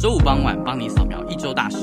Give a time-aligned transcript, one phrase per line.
[0.00, 1.76] 周五傍晚帮你扫描一周大事，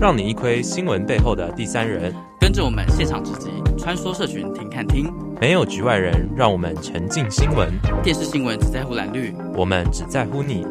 [0.00, 2.14] 让你一窥新闻背后的第三人。
[2.38, 7.68] 跟着我们现场直击，穿梭社群听看听，没有局外人，让我们沉浸新闻。
[8.00, 10.64] 电视新闻只在乎蓝绿，我们只在乎你。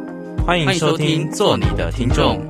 [0.47, 2.41] 欢迎收听，做你的听众。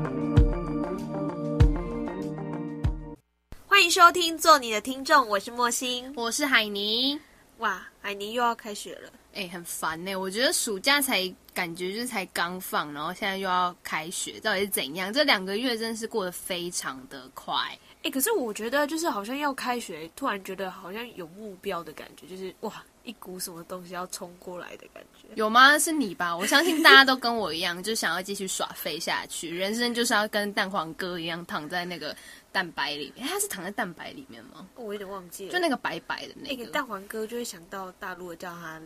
[3.65, 5.28] 欢迎收听，做你的听众。
[5.29, 7.20] 我是莫欣，我是海宁。
[7.58, 10.15] 哇，海尼又要开学了，哎、欸，很烦呢、欸。
[10.15, 11.33] 我觉得暑假才。
[11.54, 15.13] 感觉就是才刚放，然后现在又要开学，到底是怎样？
[15.13, 17.54] 这两个月真的是过得非常的快。
[17.54, 25.27] 哎、欸，可是我觉得就是好像要开学，突然觉得好像有目标的感觉，就是哇，一股什么东西要冲过来的感觉。
[25.35, 25.77] 有吗？
[25.77, 26.35] 是你吧？
[26.35, 29.55] 我相信大家都跟我一样，就想要继续耍废下去。
[29.55, 32.18] 人生就是要跟蛋黄哥一样躺在那个
[32.53, 33.27] 蛋白里面。
[33.27, 34.66] 欸、他是躺在蛋白里面吗？
[34.75, 38.79] 我有点忘记了，就那个白白的那个、欸、蛋黄哥，就会想到大陆的叫他。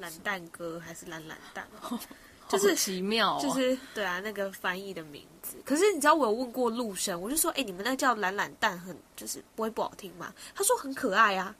[0.00, 1.66] 懒蛋哥还是懒懒蛋，
[2.48, 5.56] 就是奇妙、哦，就是对啊，那个翻译的名字。
[5.64, 10.32] 可是你知道我有问过陆生，我就说，哎、欸，你们那叫懒懒蛋很，很就是不会不好听吗？
[10.54, 11.52] 他说很可爱啊。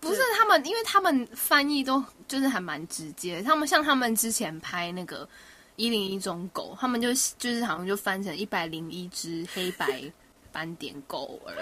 [0.00, 3.40] 不是他们，因为他们翻译都就是还蛮直接。
[3.40, 5.28] 他们像他们之前拍那个
[5.76, 10.02] 一零一种狗，他们就就是好像就翻成一百零一只黑白
[10.54, 11.52] 斑点狗儿。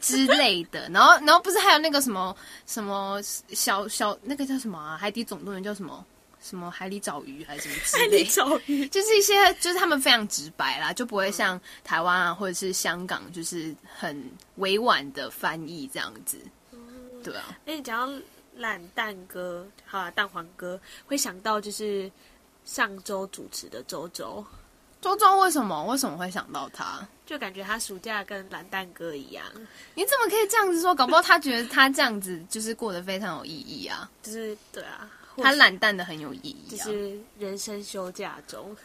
[0.00, 2.34] 之类的，然后，然后不是还有那个什么
[2.66, 4.96] 什么小小那个叫什么啊？
[4.96, 6.04] 海底总动员叫什么？
[6.40, 8.02] 什么海里找鱼还是什么之类？
[8.02, 16.38] 海里找鱼就是一些，就是他们非常直白啦，就不会像台湾啊或者是香港，就是很委婉的翻译这样子。
[17.24, 17.58] 对啊。
[17.64, 18.22] 那你讲到
[18.56, 22.10] 懒蛋哥，好啊，蛋黄哥，会想到就是
[22.64, 24.44] 上周主持的周周。
[25.00, 27.06] 周周为什么为什么会想到他？
[27.32, 29.42] 就感觉他暑假跟蓝蛋哥一样。
[29.94, 30.94] 你怎么可以这样子说？
[30.94, 34.10] 搞不好他觉得他这样子就是过得非常有意义啊！
[34.22, 38.76] 就是对啊，他懒蛋的很有意义，啊，就是人生休假中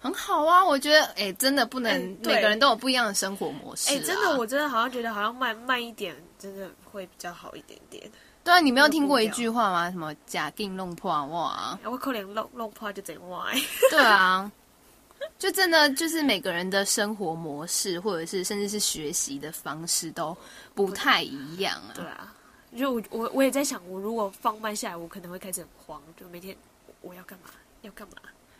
[0.00, 0.64] 很好啊。
[0.64, 3.90] 我觉得哎、欸，真的不能每个人都有不一样的生活模式。
[3.90, 8.10] 哎、欸，真的，我真的好像觉得好像慢慢一点，真的会比较好一点点。
[8.42, 9.90] 对啊，你没有听过一句话吗？
[9.90, 11.78] 什么“假定弄破哇”？
[11.84, 13.54] 我可能弄弄破就整歪。
[13.90, 14.50] 对啊。
[15.38, 20.36] 就真的就是每个人的生活模式，或者是甚至是学习的方式都
[20.74, 21.92] 不太一样啊。
[21.94, 22.34] 对啊，
[22.76, 26.56] 就我我我也在想，我如果放慢下来，我可能会开始很慌，就每天
[27.00, 27.50] 我要干嘛
[27.82, 28.14] 要干嘛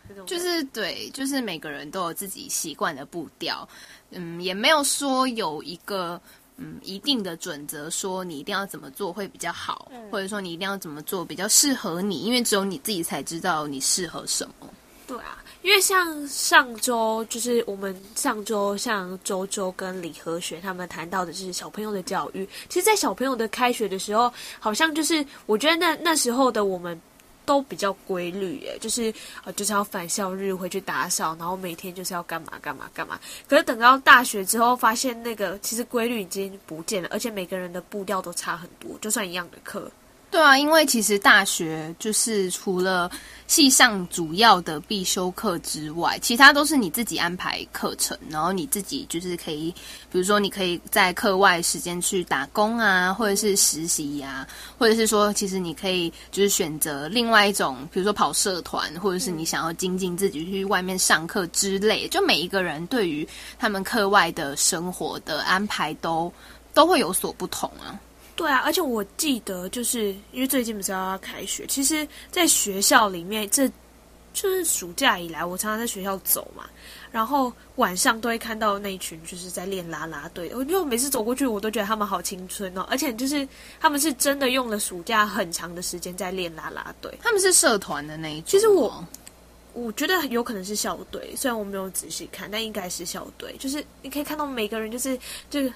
[0.07, 0.25] 那种。
[0.25, 3.67] 就是对，就是每个人都有自己习惯的步调，
[4.09, 6.19] 嗯，也没有说有一个
[6.57, 14.69] 嗯一定的准则，说你一定要怎么做会比较好，嗯，或者说你一定要怎么做比较适合你，因为只有你自己才知道你适合什么。
[15.07, 22.47] 对啊，因为像上周，就是我们上周像周周跟李和学他们谈到的就是小朋友的教育。
[22.67, 26.99] 其实，在小朋友的开学的时候，好像就是我觉得那那时候的我们
[27.45, 29.13] 都比较规律，耶，就是
[29.43, 33.19] 呃就是要返校日回去打扫，然后每天就是要干嘛干嘛干嘛。
[33.47, 39.91] 可是等到大学之后，发现那个其实规律已经不见了，而且每个人的步调都差很多，就算一样的课。
[40.31, 43.11] 对啊，因为其实大学就是除了
[43.47, 49.69] 系上主要的必修课之外，其他都是你自己安排课程，然后你自己就是可以，
[50.09, 54.47] 比如说你可以在课外时间去打工啊，或者是实习呀、啊，
[54.79, 63.27] 或者是说其实你可以就是选择另外一种，比如说跑社团，或者是你想要精进自己去外面上课之类，就每一个人对于
[63.59, 66.31] 他们课外的生活的安排都
[66.73, 67.99] 都会有所不同啊。
[68.35, 73.67] 对啊，而且我记得，就是因为最近不是要开学，其实，在学校里面，这
[74.33, 76.63] 就是暑假以来，我常常在学校走嘛，
[77.11, 80.51] 然后晚上都会看到那一群就是在练啦啦队。
[80.55, 83.47] 我就每次走过去，我都觉得他们好青春哦，而且就是
[83.79, 87.13] 他们是真的用了暑假很长的时间在练啦啦队。
[87.21, 88.45] 他们是社团的那一种。
[88.47, 89.05] 其实我
[89.73, 93.55] 我觉得有可能是校队，虽然我没有仔细看，但应该是校队。
[93.59, 95.19] 就是你可以看到每个人，就是
[95.49, 95.71] 就是。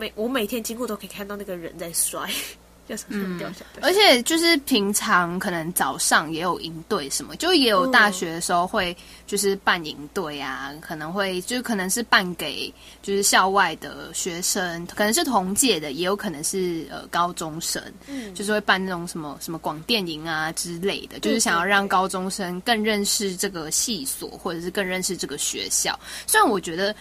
[0.00, 2.26] 每我每天经过都可以看到那个人在摔，
[2.88, 3.04] 就是
[3.38, 3.82] 掉下来。
[3.82, 8.96] 而且就是平常可能早上也有营队什么，就也有大学的时候会
[9.26, 12.72] 就是办营队啊，可能会就可能是办给
[13.02, 25.96] 就是校外的学生，可能是同届的，也有可能是呃高中生，嗯，就是会办那种什么什么广电营啊之类的，就是想要让高中生更认识这个系所，或者是更认识这个学校。
[26.26, 26.92] 虽然我觉得。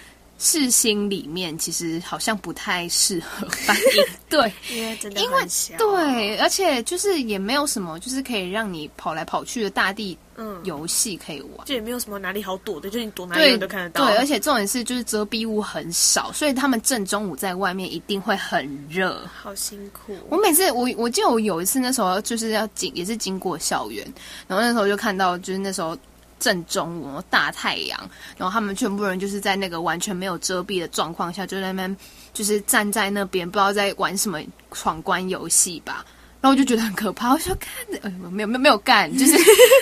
[0.42, 5.46] 世新里面其实好像不太适合办营队，因为真的因为，
[5.78, 14.06] 对，而且就是也没有什么，就是可以让你跑来跑去的大地嗯游戏可以玩，就也没有什么哪里好躲的，就是你躲哪里都看得到。
[14.08, 20.16] 对，而且重点是就是遮蔽物很少，所以他们正中午在外面一定会很热，好辛苦。
[20.30, 24.06] 我每次我我记得我有一次那时候就是要经也是经过校园，
[24.48, 25.98] 然后那时候就看到就是那时候。
[26.40, 28.00] 正中午大太阳，
[28.38, 31.98] 然后他们全部人就是在那个完全没有遮蔽的状况下，就在那边
[32.34, 34.40] 就是站在那边，不知道在玩什么
[34.72, 36.06] 闯关游戏吧。
[36.42, 37.70] 然后我就觉得很可怕，我说看，
[38.02, 39.38] 呃，没有没有没有干，就是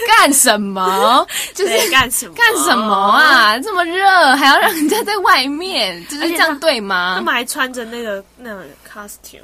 [0.08, 1.24] 干什么？
[1.54, 2.34] 就是干什么？
[2.34, 3.60] 干什么啊？
[3.60, 7.14] 这么热，还要让人家在外面，就是这样对吗？
[7.18, 9.42] 他们还穿着那个那个 costume，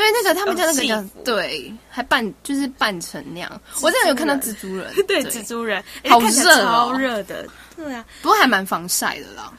[0.00, 3.60] 对，那个他们叫那个叫对，还扮就是扮成那样。
[3.82, 9.52] 我真的有看到蜘蛛人， 对，蜘蛛人，好热，超热的，对啊，不过还蛮防晒的啦。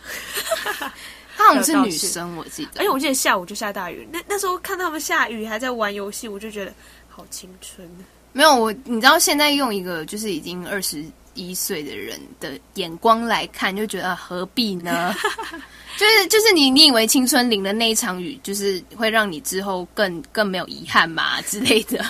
[1.38, 2.80] 他好像是女生，我记得。
[2.80, 6.74] 而且我记得下午就下大雨，那那时候看他们下雨还在玩游戏，我就觉得
[7.08, 7.88] 好青春。
[8.34, 11.04] 没有我，你知道现在用一个就是已经二十
[11.34, 15.14] 一岁的人的眼光来看，就觉得何必呢？
[15.98, 22.04] 就是就是你你以为青春淋的那一场雨，就是会让你之后更更没有遗憾嘛 之类的。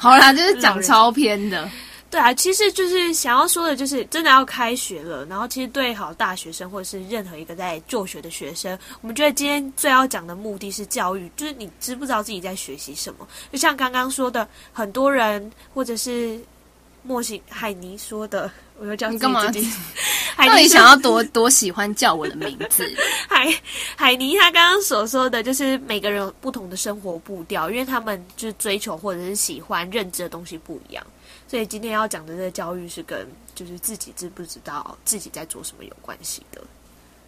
[0.00, 1.68] 好啦，就是讲超偏的。
[2.10, 5.26] 对啊，其实就是想要说的，就是真的要开学了。
[5.26, 13.28] 然后，其实对好大学生或者是任何一个在就学的学生，我们觉得今天最要讲的目的是教育，就是你知不知道自己在学习什么？
[13.52, 16.40] 就像刚刚说的，很多人或者是
[17.08, 19.40] 莫西海尼说的，我又叫你干嘛？
[20.36, 22.86] 海尼想要多多喜欢叫我的名字？
[23.26, 23.52] 海
[23.96, 31.04] 海尼他刚刚所说的就是每个人有不同的生活步调，因为他们就是追求或者是喜欢认知的东西不一样。
[31.48, 36.62] 所以今天要讲的这个教育是跟就是自己知不知道自己在做什么有关系的，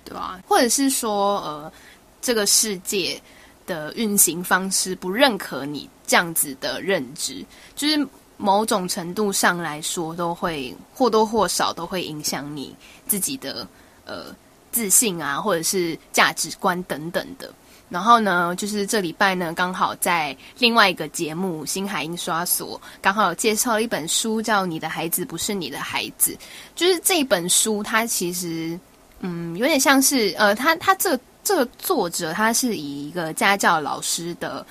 [0.04, 0.38] 对吧？
[0.46, 1.72] 或者是说，呃，
[2.20, 3.20] 这个世界
[3.66, 7.42] 的运行方式不认可你这样子的认知，
[7.74, 8.06] 就是
[8.40, 12.74] 某种程度上来说，都会或多或少都会影响你
[13.06, 13.66] 自己的
[14.06, 14.34] 呃
[14.72, 17.52] 自信啊，或者是价值观等等的。
[17.90, 26.32] 然后呢，就是这礼拜呢，刚好在另外一个节目《星海印刷所》，刚好有介绍了一本书，叫《你的孩子不是你的孩子》。
[26.76, 28.78] 就是这本书，它其实，
[29.18, 34.64] 嗯，有点像是，呃，他他这这个作者，他是以一个家教老师的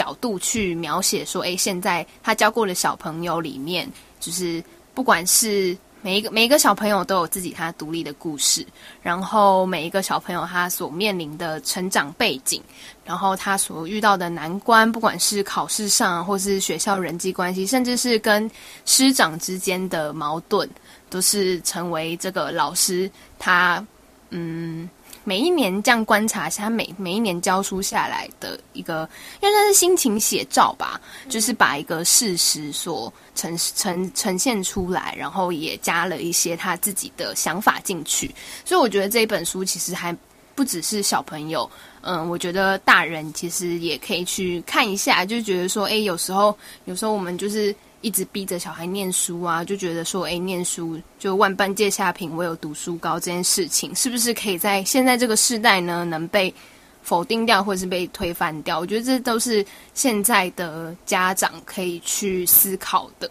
[0.00, 3.90] 角度去描写说，诶，现在他教过的小朋友里面，
[4.20, 4.62] 就是
[4.94, 5.76] 不管是。
[6.02, 8.64] 每一个每一个小朋友都有自己他独立的故事，
[9.02, 12.62] 然后每一个小朋友他所面临的成长背景，
[13.04, 18.48] 然后他所遇到的难关，不管是考试上，或是学校人际关系，甚至是跟
[18.84, 20.68] 师长之间的矛盾，
[21.10, 23.84] 都是成为这个老师他
[24.30, 24.88] 嗯。
[25.28, 29.08] 每一年这样观察一下，他每每一年教书下来的一个，
[29.42, 38.32] 因为那是心情写照吧，就是把一个事实所呈呈呈现出来，然后也加了一些他自己的想法进去。
[38.64, 40.16] 所以我觉得这一本书其实还
[40.54, 41.68] 不只是小朋友，
[42.02, 47.74] 嗯，我觉得大人其实也可以去看一下，就觉得说，诶，有时候有时候我们就是。
[48.06, 56.54] 一直逼着小孩念书啊，就觉得说，哎，念书就万般皆下品，唯有读书高这件事情，是不是可以在现在这个时代呢，能被
[57.02, 58.78] 否定掉，或者是被推翻掉？
[58.78, 63.28] 我觉得这都是现在的家长可以去思考的。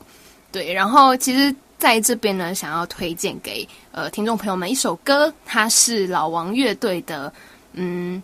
[0.51, 7.31] 对，然后其实在这边呢，想要推荐给呃听众朋友们一首歌，它是老王乐队的，
[7.71, 8.21] 嗯，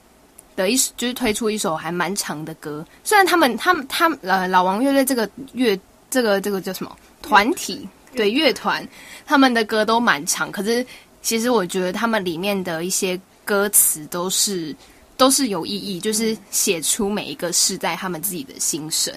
[0.57, 2.86] 的一就是推出一首还蛮长的歌。
[3.06, 5.80] 虽然他们他们他们呃老王乐队这个乐。
[6.11, 7.87] 这个这个叫什么团体？
[8.13, 8.85] 对，乐团，
[9.25, 10.85] 他们的歌都蛮长，可是
[11.21, 14.75] 其实我觉得他们里面的一些歌词都是
[15.15, 19.13] 都是有意义，就是写出每一个世代他们自己的心声。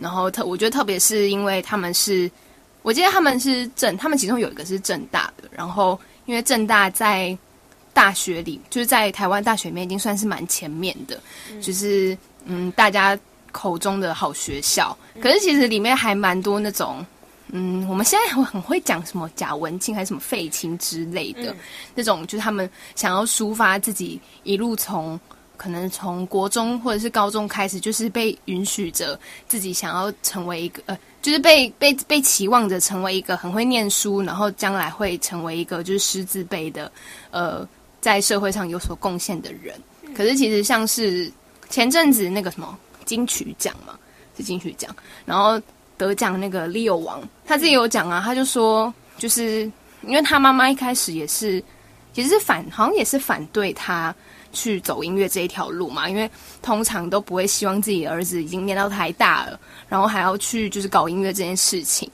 [0.00, 2.30] 然后特我觉得特别是因为他们是，
[2.80, 7.36] 我记得他们是正，他们其中有一个是正大的，然后因为正大在
[7.92, 11.20] 大学里，就是在台湾大学里面已经算是蛮前面的，
[11.60, 13.18] 就是嗯大家。
[13.58, 17.04] 口中的好学校，可是其实里面还蛮多那种，
[17.48, 21.56] 嗯，我们现在很会讲什么假文青还是什么废青之类的，嗯、
[21.92, 25.18] 那种就是他们想要抒发自己一路从
[25.56, 36.92] 可能从国中或者是高中开始，就是被允许着自己想要成为一个呃，就是被被被期望着成为一个很会念书，然后将来会成为一个就是师字辈的
[37.32, 37.68] 呃，
[38.00, 39.74] 在社会上有所贡献的人。
[40.16, 41.28] 可是其实像是
[41.68, 42.78] 前阵子那个什么。
[43.08, 43.98] 金曲奖嘛，
[44.36, 45.58] 是金曲奖，然后
[45.96, 49.62] 得奖那个 Leo 王，他自己有讲啊，他就说，就是
[50.02, 51.64] 因为他妈妈一开始也是，
[52.12, 54.14] 其实是反，好像也是反对他
[54.52, 62.10] 去走音乐这一条路嘛，因为通常都不会希望自己儿子已经念到台大了，然后还要去就是搞音乐这件事情。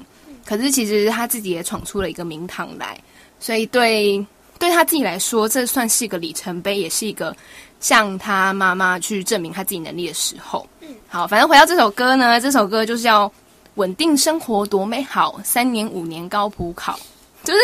[0.46, 2.96] 可是其实他自己也闯出了一个名堂来，
[3.40, 4.24] 所以对
[4.60, 7.36] 对他自己来说，这算是一个里程碑，也是一个。
[7.80, 13.30] 向他妈妈去证明他自己能力的时候，嗯，好，反正回到这首歌呢，这首歌就是要
[13.76, 16.98] 稳定生活多美好，三年五年高普考，
[17.42, 17.60] 就是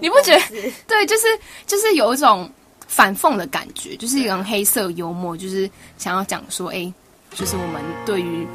[0.00, 0.72] 你不觉得？
[0.86, 1.26] 对，就是
[1.66, 2.50] 就是有一种
[2.88, 6.94] 反讽的感觉，就是一种黑色幽默，就是想要讲说，哎、欸，
[7.34, 8.46] 就是我们对于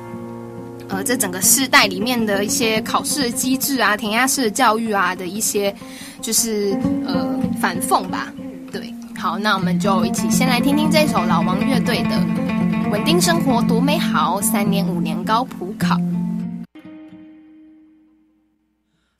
[0.89, 5.73] 呃这整个世代里面的一些考试的机制啊、填鸭式的教育啊的一些，
[6.21, 8.33] 就是呃反讽吧。
[8.71, 12.09] 对，好，那我们就一起先来听听这首老王乐队的
[12.91, 15.95] 《稳定生活多美好》，三年五年高普考。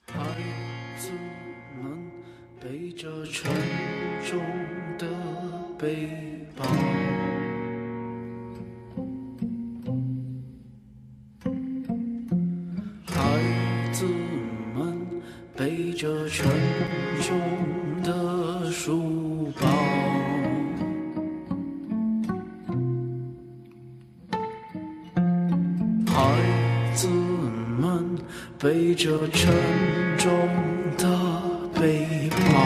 [0.07, 0.19] 孩
[0.97, 1.09] 子
[1.81, 2.11] 们
[2.59, 3.49] 背着沉
[4.29, 4.41] 重
[4.97, 5.07] 的
[5.79, 6.09] 背
[6.53, 6.65] 包，
[13.05, 13.39] 孩
[13.93, 14.05] 子
[14.75, 14.99] 们
[15.55, 16.45] 背着沉
[17.21, 17.39] 重
[28.61, 29.51] 背着沉
[30.19, 30.29] 重
[30.95, 31.07] 的
[31.73, 32.61] 背包。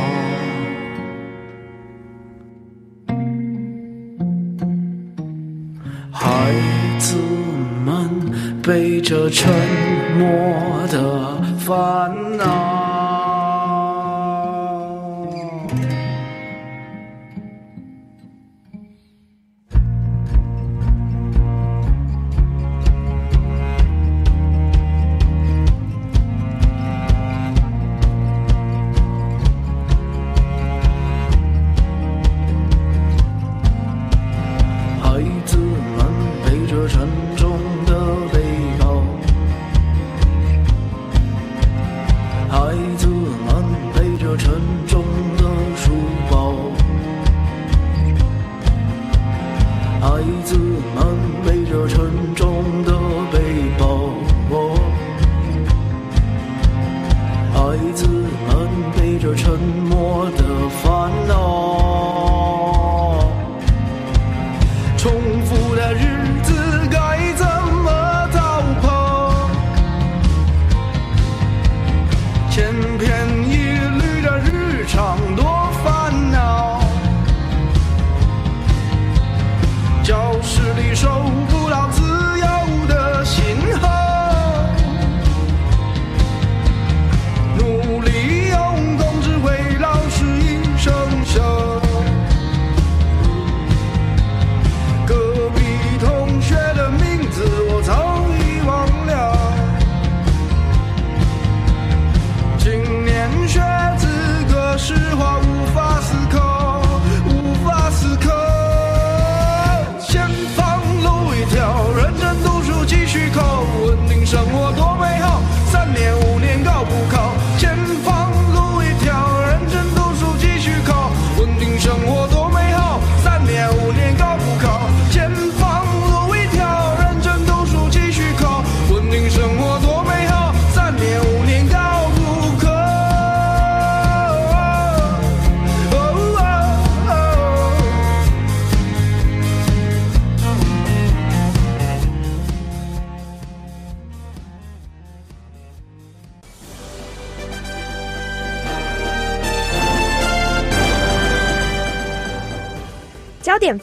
[6.12, 6.54] 孩
[7.00, 7.16] 子
[7.86, 9.50] 们背着沉
[10.18, 12.85] 默的烦恼。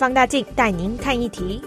[0.03, 1.63] 放大镜带您看一题。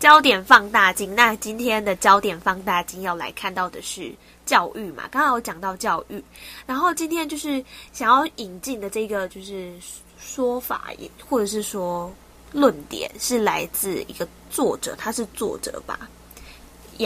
[0.00, 4.12] 焦点放大镜，那今天的焦点放大镜要来看到的是
[4.44, 5.04] 教育嘛？
[5.12, 6.20] 刚刚有讲到教育，
[6.66, 9.72] 然后今天就是想要引进的这个就是
[10.18, 12.12] 说法，也或者是说
[12.50, 16.00] 论点，是来自一个作者，他是作者吧？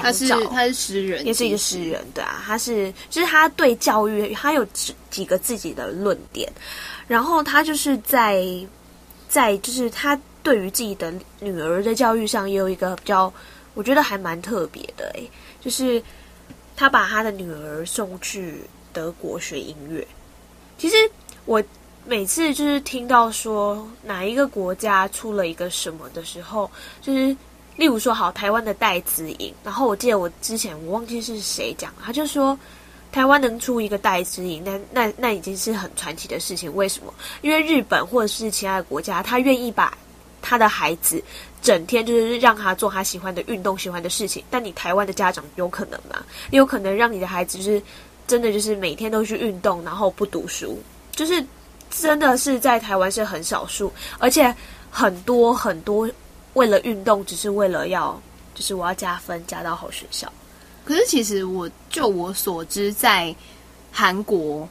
[0.00, 6.50] 他是他是诗人，也是一个诗人，对啊，他是就是他对教育，他有几几个自己的论点，
[7.06, 8.44] 然后他就是在
[9.28, 13.32] 在就是他对于自己的女儿的教育上也有一个比较，
[13.74, 16.02] 我觉得还蛮特别的诶，就是
[16.76, 18.60] 他把他的女儿送去
[18.92, 20.06] 德国学音乐。
[20.76, 20.96] 其实
[21.44, 21.62] 我
[22.04, 27.36] 每次就是听到说哪一个国家出了一个什么的时候，就是。
[27.76, 32.58] 例如说，好，台湾的戴资颖，然后我记得我之前我忘记是谁讲，他就说
[33.12, 36.74] 台湾能出一个戴资颖，那那那已经是很传奇的事情。
[36.74, 37.12] 为什么？
[37.42, 39.96] 因为日本或者是其他的国家，他愿意把
[40.40, 41.22] 他的孩子
[41.60, 44.42] 整天就是让他做他喜欢的运动、喜欢的事情。
[44.50, 46.24] 但你台湾的家长有可能吗？
[46.50, 47.82] 你有可能让你的孩子就是
[48.26, 50.78] 真的就是每天都去运动，然后不读书，
[51.12, 51.44] 就是
[51.90, 54.54] 真的是在台湾是很少数，而且
[54.90, 56.08] 很多很多。
[56.56, 58.18] 为了运动，只是为了要
[58.54, 60.30] 就是我要加分加到好学校。
[60.86, 63.34] 可是其实我就我所知，在
[63.92, 64.66] 韩国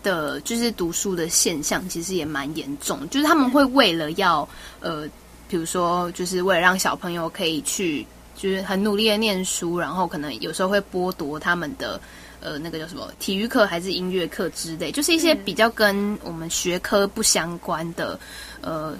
[0.00, 3.08] 的，就是读书的现象，其实也蛮严重。
[3.10, 4.48] 就是他们会为了要
[4.78, 5.08] 呃，
[5.48, 8.06] 比如说，就是为了让小朋友可以去，
[8.36, 12.00] 就是很努力的念书，然后可能有时候会剥夺他们的
[12.40, 18.16] 呃，那个叫什么体育课还是音乐课之类，就是一些比较跟我们学科不相关的
[18.60, 18.96] 呃。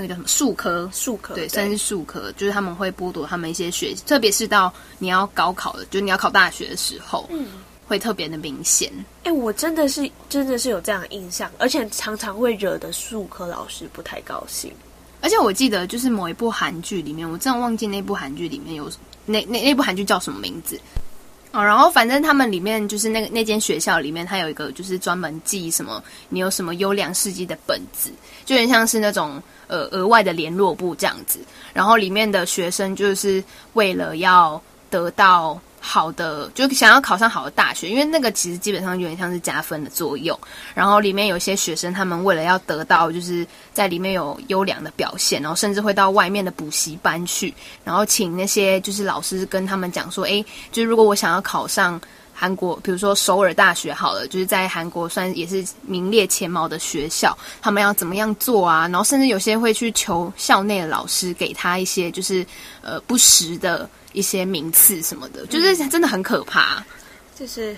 [0.00, 0.88] 那个叫什么术科？
[0.92, 7.46] 术科对，算是术科，就是他们会剥夺他们一些学习，特别是到你要高考的，就是你要考大学的时候，嗯，
[7.86, 8.92] 会特别的明显。
[9.24, 14.72] 哎、欸，我真的是真的是有这样的印象，而且常常会惹得术科老师不太高兴。
[15.20, 18.88] 而且我记得，就是某一部韩剧里面，我真的忘记那部韩剧里面有
[19.26, 20.80] 那那那部韩剧叫什么名字。
[21.52, 28.10] 哦，然后反正他们里面就是那个那间学校里面，它有一个就是专门记什么你有什么优良事迹的本子，
[28.44, 31.38] 就有点像是那种呃额外的联络簿这样子。
[31.72, 35.58] 然后里面的学生就是为了要得到。
[35.80, 40.38] 好的，就想要考上好的大学，因为那个其实基本上有点像是加分的作用。
[40.74, 47.54] 然后里面有些学生，他们为了要得到，就是在里面有优良的表现，然后甚至会到外面的补习班去，
[47.84, 51.98] 然后请那些就是老师跟他们讲说，诶，就是如果我想要考上
[52.34, 58.82] 韩国，比如说首尔大学好了，就是在韩国算也是名列前茅的学校，他们要怎么样做啊？
[58.88, 62.44] 然后甚至有些会去求校内的老师给他一些就是
[62.82, 63.88] 呃不实的。
[64.18, 66.84] 一些名次什么的，就是真的很可怕。
[67.36, 67.76] 就是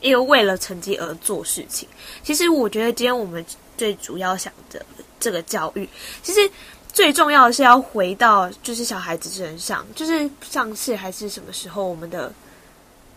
[0.00, 1.86] 因为为了成绩而做事情。
[2.22, 3.44] 其实我觉得今天我们
[3.76, 4.82] 最主要想的
[5.20, 5.86] 这个教育，
[6.22, 6.50] 其实
[6.94, 9.86] 最重要的是要回到就是小孩子身上。
[9.94, 12.32] 就是上次还是什么时候，我们的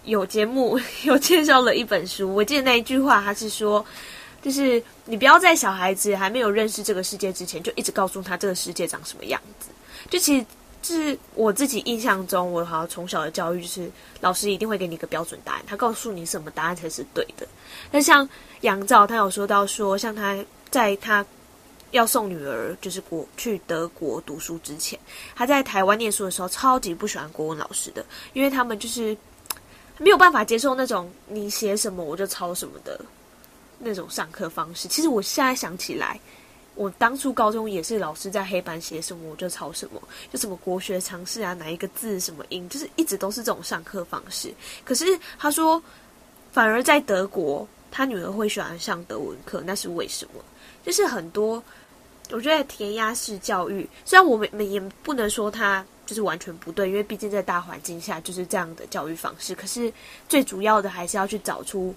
[0.04, 3.86] 有节目 有介绍了一本书，我记得那一句话，他是说，
[4.42, 9.70] 就是你不要在小孩子还没有认识这个世界之前，就一直告诉他这个世界长什么样子。
[10.10, 10.46] 就其实。
[10.82, 17.46] 就是我自己印象中，我好像从小的教育就是老师一定会给你一个标准答案，他告诉你什么答案才是对的。
[17.92, 18.28] 那像
[18.62, 20.38] 杨照，他有说到说，像他
[20.72, 21.26] 在他
[21.92, 24.98] 要送女儿就是国去德国读书之前，
[25.36, 29.16] 他在台湾念书的时候，超级不喜欢国文老师的，因为他们就是
[29.98, 33.00] 没有办法接受那种你写什么我就抄什么的
[33.80, 34.88] 那种上课方式。
[34.88, 36.20] 其实我现在想起来。
[36.80, 44.50] 我当初高中也是老师在黑板写什么我就抄什么，就什么国学常识啊，哪一个字什么音，就是一直都是这种上课方式。
[44.86, 45.06] 可是
[45.38, 45.84] 他说，
[46.54, 50.42] 反而在德国，他女儿会喜欢上德文课，那是为什么？
[50.82, 51.62] 就是很多，
[52.32, 59.54] 我觉得填鸭式教育，虽然我们也不能说他就是完全不对，因为毕竟在大环境下就是这样的教育方式。
[59.54, 59.92] 可是
[60.30, 61.94] 最主要的还是要去找出。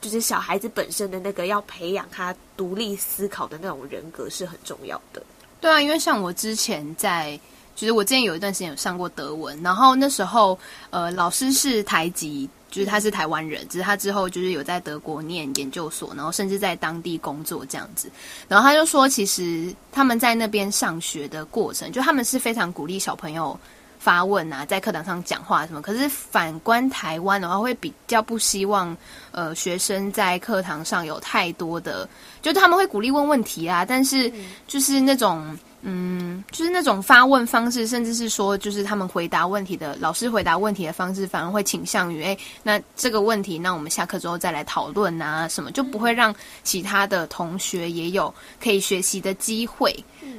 [0.00, 5.22] 就是小孩子本身的那个要培养他独立思考的那种人格是很重要的。
[5.60, 7.38] 对啊，因为像我之前在，
[7.74, 10.58] 就是我之前有一段时间有上过德文，然后那时候
[10.90, 18.08] 呃老师是台籍，就是他是台湾人，只是他之后就是有在德国念研究所，然后甚至在当地工作这样子。
[18.46, 23.58] 然后他就说，其实他们在那边上学的过程，就他们是非常鼓励小朋友。
[23.98, 25.82] 发问啊，在课堂上讲话什么？
[25.82, 28.96] 可是反观台湾的话，会比较不希望
[29.32, 32.08] 呃学生在课堂上有太多的，
[32.40, 34.32] 就他们会鼓励问问题啊，但是
[34.66, 49.94] 就是那种嗯，就是那种发问方式，甚至是说就是他们回答问题的老师回答问题的方式，反而会倾向于诶，那这个问题，那我们下课之后再来讨论啊，什么就不会让其他的同学也有可以学习的机会。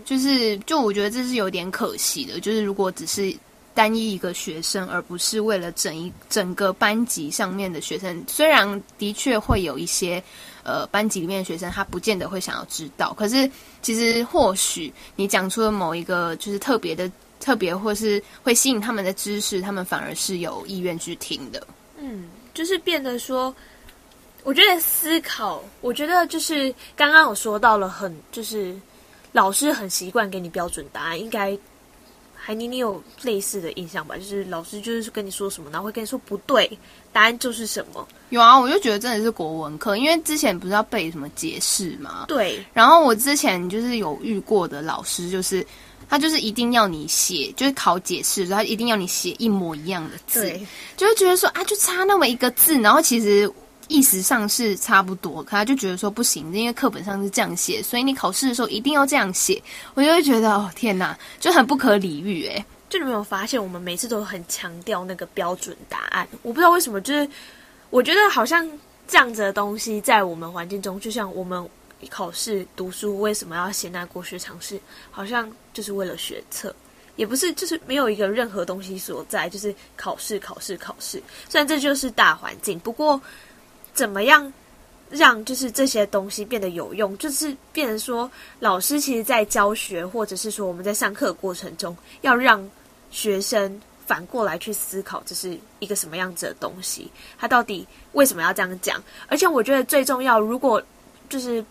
[0.06, 3.36] 就是就我觉得这是有点可惜的，就是如果只是。
[3.76, 8.22] 单一一个学生，而不是为了整一整个班级上面的学生。
[8.28, 10.22] 虽然的确会有一些，
[10.64, 13.50] 呃，班级里面的学生他不见得会想要知道，可是
[13.82, 21.66] 其实或许你讲出了某一个就是特别的、特别或是会吸引他们的知识，他们反而是有意愿去听的。
[21.98, 23.54] 嗯，就是变得说，
[24.44, 28.76] 我觉得思考，我觉得就是刚刚我说到了很，就是
[29.32, 31.58] 老师很习惯给你标准答案，应该。
[32.50, 34.18] 海尼，你有类似的印象吧？
[34.18, 36.68] 就是老师就是跟你说什么，然后会跟你说不对，
[37.14, 38.08] 答案就是什么。
[38.30, 42.26] 有啊，我就觉得真的是国文课，因为之前不是要背什么解释嘛？
[42.28, 42.66] 对。
[42.74, 45.64] 然后我之前就是有遇过的老师，就是
[46.10, 50.52] 他就是一定要你写，就是考解释，他一定要你写一模一样的字，
[50.98, 53.48] 就会觉得说啊，就差那么一个字，然后其实。
[53.90, 59.62] 意识上是差不多，可他就觉得说不行，因为课本上是这样写，所以你考试的时候一定要这样写。
[59.96, 62.64] 我就会觉得哦，天哪，就很不可理喻诶。
[62.88, 66.28] 就你没有发现，我们每次都很强调那个标准答案？
[66.44, 67.28] 我不知道为什么，就是
[67.90, 68.66] 我觉得好像
[69.08, 71.68] 这样子的东西在我们环境中，就像我们
[72.10, 74.80] 考试读书为什么要写那国学常识，
[75.12, 76.74] 好像就是为了学测。
[77.16, 81.22] 也不是就是没有一个任何东西所在，就是考试考试考试。
[81.50, 83.22] 虽然这就是大环境，不过
[83.94, 84.52] 怎么样
[85.10, 92.68] 让就是这些东西变得有用，就是变成说老师其实在教学，或者是说我们在上课过程中，要让
[93.12, 99.04] 学生反过来去思考，这是一个什么样子的东西，他到底为什么要这样讲？
[99.28, 100.82] 而且我觉得最重要，如果
[101.28, 101.64] 就是。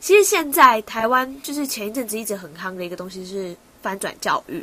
[0.00, 4.62] 其实现在台湾就是前一阵子一直很夯的一个东西是翻转教育，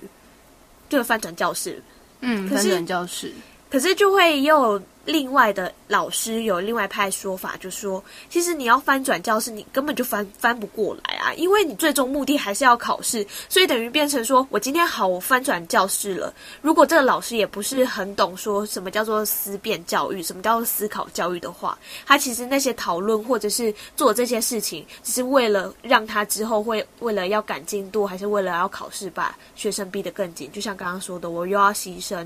[0.87, 1.81] 就是翻转教室，
[2.19, 3.33] 嗯，翻转教室，
[3.71, 4.79] 可是就会又。
[5.03, 16.31] 另外的老师有另外派说法，就说其实你要翻转教室，你根本就翻翻不过来啊，因为你最终目的还是要考试，所以等于变成说我今天好，我翻转教室了。
[16.61, 30.47] 如果这个老师也不是很懂说什么叫做思辨教育，什么叫做思考教育的话，他其实那些讨论或者是做这些事情，只是为了让他之后会为了要赶进度，还是为了要考试把学生逼得更紧？
[30.51, 32.23] 就像刚刚说的，我又要牺牲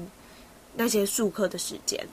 [0.75, 2.05] 那些数课的时间。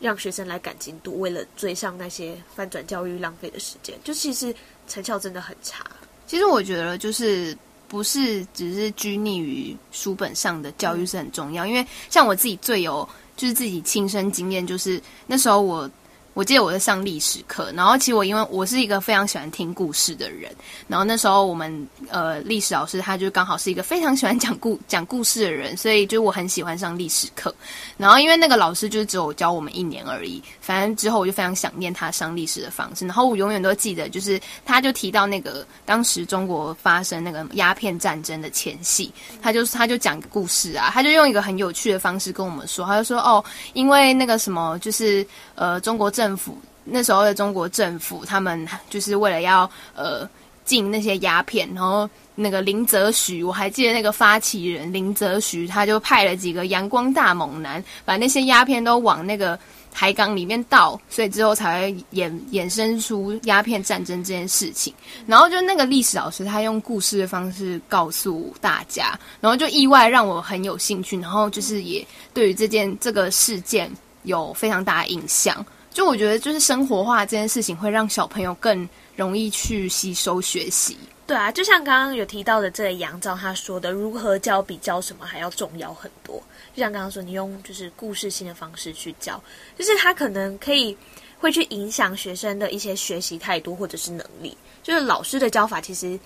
[0.00, 4.54] 让学生来赶进度，为了追上那些翻转教育浪费的时间，就其实
[4.86, 5.82] 成效真的很差。
[6.26, 7.56] 其实我觉得，就是
[7.88, 15.90] 不是只是拘泥于书本上的教育是很重要，因为像我自己最有就是自己亲身经验，就是那时候我。
[16.34, 20.52] 我记得我在上历史课，然后其实我因为我是一个非常喜欢听故事的人，
[20.88, 27.54] 然后那时候我们呃历史老师他就刚好是一个非常喜欢讲故讲故事的人，所以就我很喜欢上历史课。
[27.96, 33.06] 然后因为那个老师就是只有教我们一年而已，反正之后我就非常想念他上历史的方式。
[33.06, 43.42] 然后我永远都记得，就是他就提到那个当时中国发生那个鸦片战争的前夕，他就他就讲故事啊，他就用一个很有趣的方式跟我们说，他就说哦，
[43.72, 50.26] 因为那个什么就是呃中国政政府那时候的中国政府，他们就是为了要呃
[50.64, 59.58] 禁那些鸦片，然后那个林则徐，我还记得那个发起人林则徐，他就派了几个阳光大猛男，把那些鸦片都往那个
[59.92, 64.92] 海港里面倒，所以之后才会衍衍生出鸦片战争这件事情。
[65.26, 73.90] 然后就那个历史老师，他用故事的方式告诉大家，然后就意外让我很有兴趣，然后就是也对于这件这个事件
[74.22, 75.64] 有非常大的印象。
[75.94, 80.98] 就我觉得，就是生活化这件事情会让小朋友更容易去吸收学习。
[81.24, 86.34] 对啊，就像刚刚有提到的这个杨照他说的，如何教比教什么还要重要很多。
[86.74, 89.40] 就像刚刚说，你用就是故事性的方式去教，
[89.78, 90.94] 就是他可能可以
[91.38, 94.54] 会去影响学生的一些学习态度或者是能力。
[94.82, 96.18] 就是老师的教法其实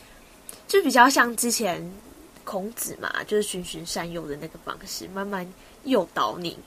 [0.67, 1.79] 就比较像之前
[2.43, 5.47] 孔子嘛，就是循循善诱的那个方式，慢慢
[5.85, 6.59] 诱导你。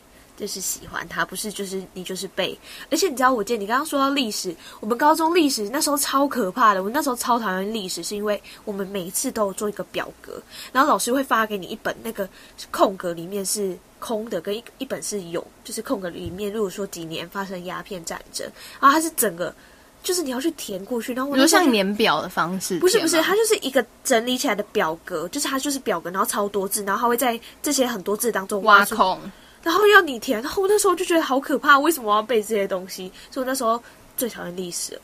[0.41, 2.57] 就是喜欢它，不是就是你就是背。
[2.89, 6.81] 而且你知道，我记得你刚刚说到历史，我们高中历史那时候超可怕的。
[6.81, 10.41] 我那时候超讨厌历史，是因为我们每一次都有做一个表格，
[10.73, 12.27] 然后老师会发给你一本，那个
[12.71, 18.49] 空格里面是空的，跟一一本是有，就是空格里面，如果说几年发生鸦片战争，
[18.79, 19.53] 然后它是整个，
[20.01, 29.19] 就是你要去填过去，然后我就像年表的方式，不是不是，它就是一个整理起来的表格，就是它就是表格，然后超多字，然后它会在这些很多字当中挖空。
[29.63, 33.11] 然后要你填，然后我那时候就觉得好可怕，为什么我要背这些东西？
[33.29, 33.81] 所以我那时候
[34.17, 35.01] 最讨厌历史了。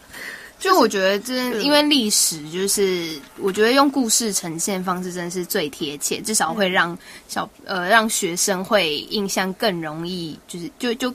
[0.59, 11.13] 就我觉得，真因为历史就是，我觉得用故事呈现方式真的是最贴切，至少会让小呃让学生会印象更容易，就是就就。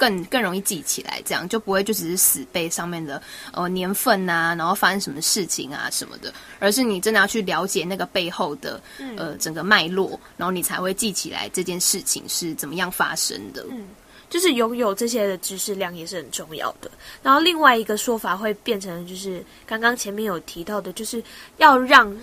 [0.00, 3.20] 更更容易记起来，这样就不会就只是死背上面的
[3.52, 8.80] 呃年份啊，然后发生什么事情啊什么的，而是你真的要去了解那个背后的
[9.18, 13.66] 呃整个脉络，然后你才会记起来这件事情是怎么样发生的。
[13.70, 13.88] 嗯，
[14.30, 16.90] 就是拥有这些的知识量也是很重要的。
[17.22, 21.22] 然后另外一个说法会变成就是刚刚前面有提到的，就是
[21.58, 22.16] 要让。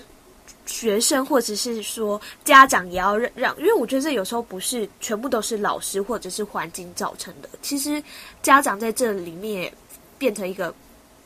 [0.67, 7.49] 学生或者是说家长也要让让，因为我觉得这有时候不是全部都是老师或者是环境造成的。
[7.61, 8.03] 其实
[8.43, 9.73] 家长在这里面
[10.17, 10.73] 变成一个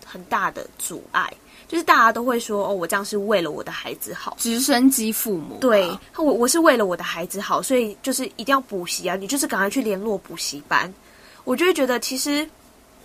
[0.05, 1.33] 很大的阻碍，
[1.67, 9.15] 就是大家都会说：“哦，我这样是为了我的孩子好。”直升机父母，对，我我是为了我的孩子好，所以就是一定要补习啊！
[9.15, 10.93] 你就是赶快去联络补习班。
[11.43, 12.47] 我就会觉得，其实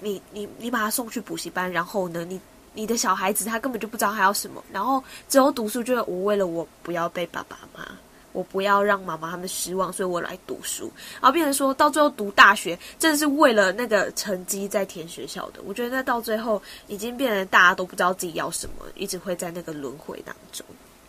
[0.00, 2.40] 你你你把他送去补习班，然后呢，你。
[2.76, 7.84] 你的小孩子他根本就不知道他要什么，然后只有读书，就是我为了我不要被爸爸妈，
[8.32, 15.60] 我不要让妈妈他们失望，所以我来读书，然后变成说到最后读大学，真的是为了那个成绩在填学校的。
[15.64, 20.64] 我觉得那到最后已经变成大家都不知道自己要什么，一直会在那个轮回当中，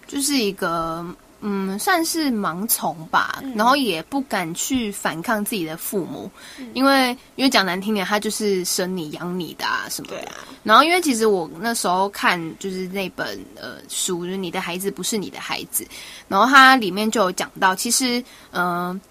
[0.08, 1.06] 就是一个
[1.40, 10.18] 嗯，算是盲从吧，嗯、然后也不敢去反抗自己的父母，嗯、因为因为讲难听点，他就是生你养你的啊什么的。
[10.30, 15.88] 啊、然后因为其实我那时候看就是那本呃书，就是你的孩子不是你的孩子，
[16.28, 18.20] 然后它里面就有讲到，其实
[18.52, 19.02] 嗯、呃，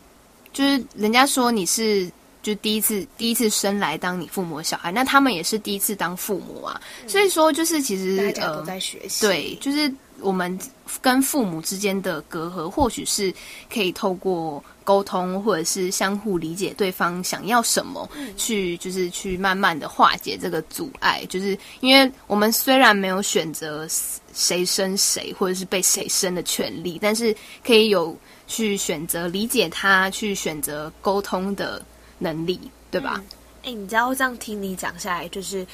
[0.53, 2.11] 就是人家说你是
[2.47, 9.93] 就第一次第一次生来当你父母的小孩，那他们也是第一次当父母啊，嗯、所以说就是其实大家都在学习，呃、对，就是。
[10.23, 10.59] 我们
[11.03, 13.31] 跟父母之间的隔阂，或许是
[13.71, 21.23] 可以透过沟通，或者是相互理解对方想要什么，去就是去慢慢的化解这个阻碍。
[21.29, 23.87] 就是因为我们虽然没有选择
[24.33, 31.85] 谁生谁，或者是被谁生的权利，但是可以有去选择理解他，去选择沟通的
[32.18, 33.22] 能力，对吧？
[33.62, 35.66] 哎、嗯，欸、你知道这样听你讲下来，就是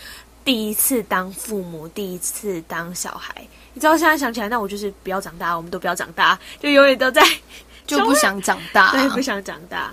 [0.44, 3.35] 第一次当父母，第一次当小孩。
[3.74, 7.22] 你知道现在想起来，那我就是不要长大，我们都不要长大，就永远都在
[7.87, 9.92] 就不想长大， 对，不想长大。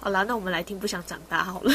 [0.00, 1.72] 好了，那我们来听《不想长大》好了。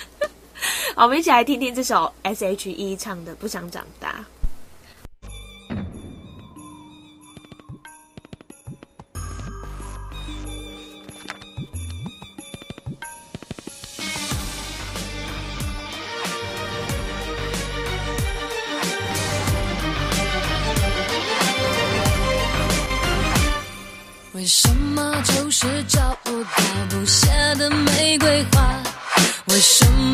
[0.96, 4.10] 好，我们一起来听听这首 S.H.E 唱的《不想长大》。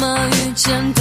[0.01, 1.00] 么遇见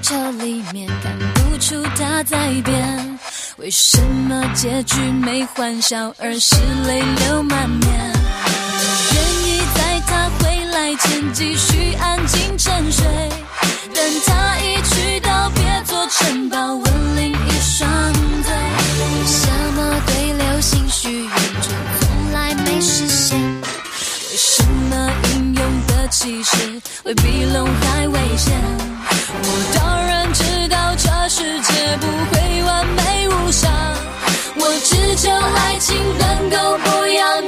[0.00, 3.18] 这里面看不出他在变，
[3.56, 6.56] 为什么结局没欢笑，而是
[6.86, 8.12] 泪流满面？
[9.12, 13.04] 愿意在他回来前继续安静沉睡，
[13.92, 18.52] 等他一去到别做城堡，吻另一双嘴。
[19.00, 21.30] 为什么对流星许愿
[21.60, 23.38] 却从来没实现？
[23.40, 25.10] 为什么
[26.10, 26.56] 其实
[27.04, 28.52] 会比龙还危险？
[29.30, 33.68] 我当然知道这世界不会完美无瑕，
[34.56, 37.40] 我只求爱情能够不要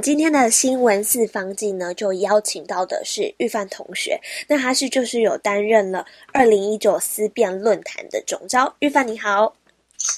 [0.00, 4.18] 们今天的新闻四方镜呢，就邀请到的是玉范同学。
[4.48, 8.74] 那他是就是有担任了二零一九思辨论坛的总召。
[8.78, 9.54] 玉范你好，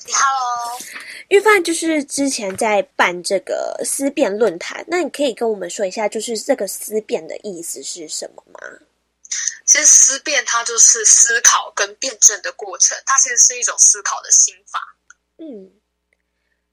[0.06, 0.24] 你好。
[1.30, 8.60] 玉范就是之前在办这个思辨论坛，那你可以跟我们说一下，就是这个思辨的意思是什么吗？
[9.66, 14.78] 其实思辨它就是思考跟辩证的过程，它其实是一种思考的心法。
[15.38, 15.81] 嗯。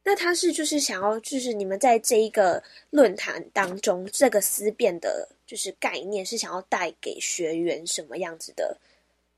[0.10, 8.76] 那他是就是想要，就是你们在这一个论坛当中，这个思辨的，就是概念是想要带给学员什么样子的，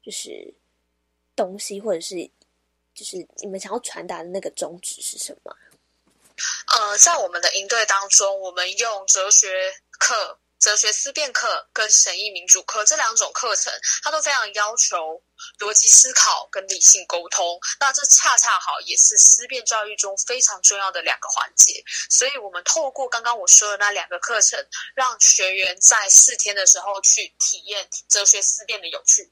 [0.02, 0.54] 就是
[1.36, 2.16] 东西，或者是
[2.94, 5.54] 就是你们想要传达的那个宗旨是什么？
[6.74, 9.50] 呃，在我们的营队当中，我们用哲学
[10.00, 10.40] 课。
[10.62, 15.20] 哲学思辨课跟审议民主课这两种课程，它都非常要求
[15.60, 17.60] 逻辑思考跟理性沟通。
[17.80, 21.84] 那这恰恰好也是思辨教育中非常重要的两个环节。
[22.12, 29.32] 所以，我们透过刚刚我说的那两个课程，让学员在四天的时候去体验哲学思辨的有趣。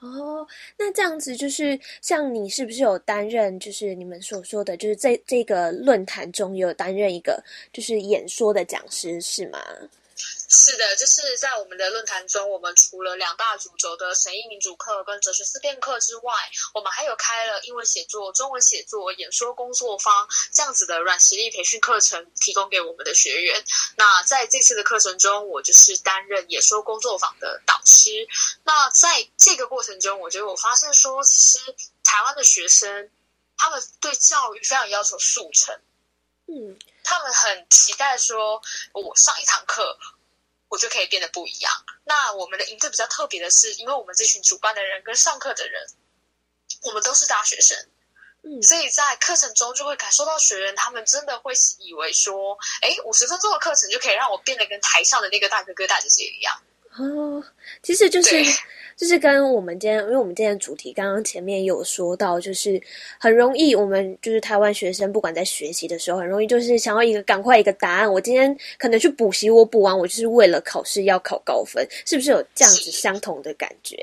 [0.00, 0.46] 哦，
[0.78, 9.62] 那这样子就是像你是不是有担任，就是你们所说的，就是这这个论坛中有担任一个就是演说的讲师，是吗？
[10.56, 16.32] 是的，就是在我们的论坛中，我们除了两大主轴的审议民主课跟哲学思辨课之外，
[16.72, 23.64] 我们还有开了英文写作、中文写作、演说工作坊这样子的软实力培训课程，提供给我们的学员。
[23.96, 28.10] 那在这次的课程中，我就是担任演说工作坊的导师。
[28.62, 31.58] 那在这个过程中，我觉得我发现说，其实
[32.04, 33.10] 台湾的学生
[33.56, 35.74] 他们对教育非常要求速成，
[36.46, 38.62] 嗯，他们很期待说，
[38.92, 39.98] 我上一堂课。
[40.74, 41.72] 我就可以变得不一样。
[42.02, 45.86] 那我们的营队比较特别的是，因为我们这群主办的人跟上课的人，
[46.82, 47.78] 我们都是大学生，
[48.42, 56.60] 嗯，所以在课程中就会感受到学员他们真的会以为说，哎，五十分钟的课程就可以让我变得跟台上的那个大哥哥大姐姐一样。
[56.98, 57.44] 哦，
[57.84, 58.34] 其实就是。
[58.96, 62.80] 就是跟我们今天，因为我们今天的主题刚刚前面有说到，就是
[63.18, 68.12] 很容易，我们就是台湾学生，不管在学习的时候，很容易就是想要一个赶快一个答案。
[68.12, 73.96] 我今天可能去补习，我补完，我就是为了考试要考高分，是不是有这样子相同的感觉？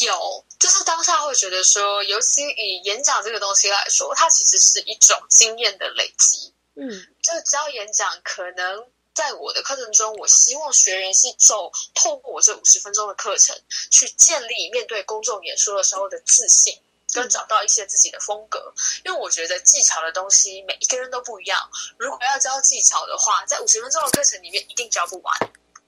[0.00, 6.52] 有，就是当下会觉得说，尤其以演讲这个东西来说，它其实是一种经验的累积。
[6.76, 6.88] 嗯，
[7.22, 8.84] 就只要演讲可能。
[9.14, 13.56] 在我的课程中，我希望学员是走透过我这五十分钟的课程，
[13.90, 16.76] 去建立面对公众演说的时候的自信，
[17.12, 18.74] 跟找到一些自己的风格。
[19.04, 21.70] 因为我觉得技巧的东西每一个人都不一样。
[21.96, 25.38] 如果要教技巧的话，在五十分钟的课程里面一定教不完。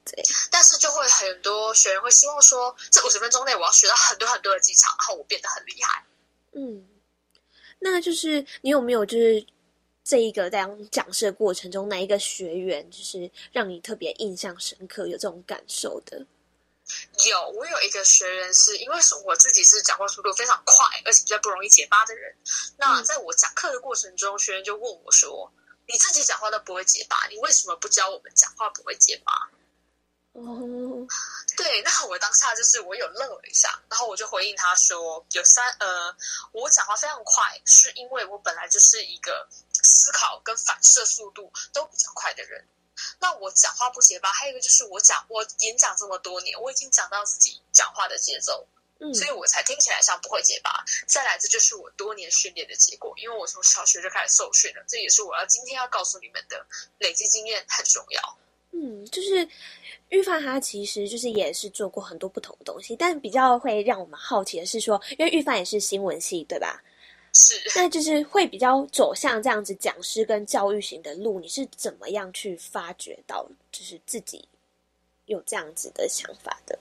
[0.04, 6.04] 对，但是就会很多学员会希望说，这五十分钟内我要学到很多很多的技巧，然后我变得很厉害。
[6.52, 6.86] 嗯，
[7.80, 9.44] 那就是你有没有就是？
[10.06, 16.24] 这一个在讲讲师的过程中，哪一个学员就是让你特别印象深刻，有这种感受的？
[17.28, 22.32] 有，我有一个学员是因为我自己是讲话速度非常快，而且比较不容易结巴的人。
[22.78, 25.52] 那在我讲课的过程中，学员就问我说
[25.88, 29.32] ：“你自己讲话都不会结巴，你为什么不教我们讲话不会结巴？”
[30.34, 30.44] 哦，
[31.56, 36.14] 对，那我当下就是我有愣了一下，然后我就回应他说：“有三呃，
[36.52, 39.48] 我讲话非常快，是因为我本来就是一个
[40.06, 42.64] 思考跟反射速度都比较快的人。
[43.18, 48.64] 那我讲话不结巴，还有一个就是我讲我演讲这么多年，我已经讲到自己讲话的节奏，
[49.00, 50.84] 嗯，所以我才听起来像不会结巴。
[51.08, 56.64] 再来，这就是我多年训练的结果，因为我从小学就开始受训了，这也是我要今天要告诉你们的，
[56.98, 58.38] 累积经验很重要。
[58.70, 59.48] 嗯，就是。
[60.10, 66.80] 玉范他其实就是也是做过很多不同的东西，但比较会让我们好奇的是说，因为玉范也是新闻系，对吧？
[67.38, 71.38] 是， 那就是会比较走向这样子讲师跟教育型的路。
[71.38, 74.48] 你是怎么样去发掘到，就是自己
[75.26, 76.78] 有这样子的想法的？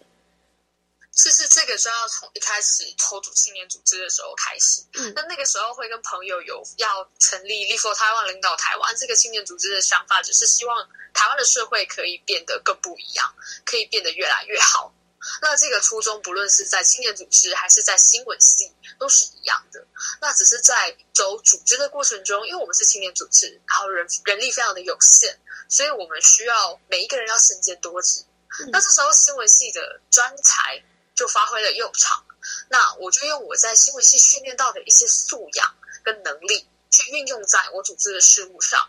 [1.12, 4.82] 其实这个就要从一开始筹组青年组织的时候开始。
[4.96, 13.34] 嗯，那那个时候会跟朋友有要成立 Lead for Taiwan 领导台湾这个青年组织的想法，只是希望台湾的社会可以变得更不一样，
[13.66, 14.94] 可以变得越来越好。
[15.42, 19.86] 那这个初衷，不论是在青年组织还是在新闻系，都是一样的。
[20.22, 25.38] 那只是在走组织的过程中，因为我们是青年组织，然后人人力非常的有限，
[25.70, 28.24] 所以我们需要每一个人要身兼多职。
[28.62, 30.84] 嗯，那这时候新闻系的专才。
[31.16, 32.26] 就发挥了用场，
[32.68, 35.74] 那我就用我在新闻系训练到的一些素养
[36.04, 38.86] 跟能力，去运用在我组织的事务上。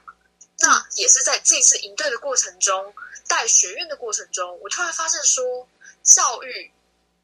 [0.59, 2.93] 那也是在这次营队的过程中，
[3.29, 5.68] 带学院的过程中，我突然发现说，
[6.03, 6.70] 教育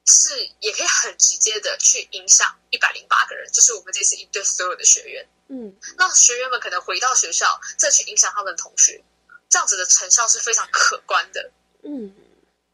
[0.05, 5.26] 是也可以很直接的去影响一百零八个人，就是我们这次应对所有的学员。
[5.48, 9.03] 嗯，那学员们可能回到学校再去影响他们的同学，
[9.48, 11.50] 这样子的成效是非常可观的。
[11.82, 12.12] 嗯，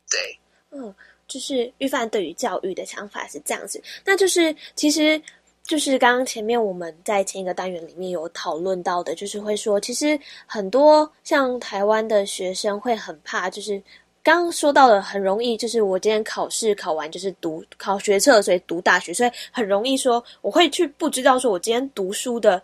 [0.08, 0.38] 对，
[0.70, 0.94] 嗯，
[1.26, 5.20] 就是玉范对于教育的想法是这样子，那就是其实
[5.68, 13.80] 就是刚刚前面我们在前一个单元里面有讨论到的，就是会说，其实很多像台湾的学生会很怕，就是。
[14.20, 22.62] 刚刚说到的很容易，就是我今天考试考完就是读考学测，所以读大学，所以很容易说我会去不知道说我今天读书的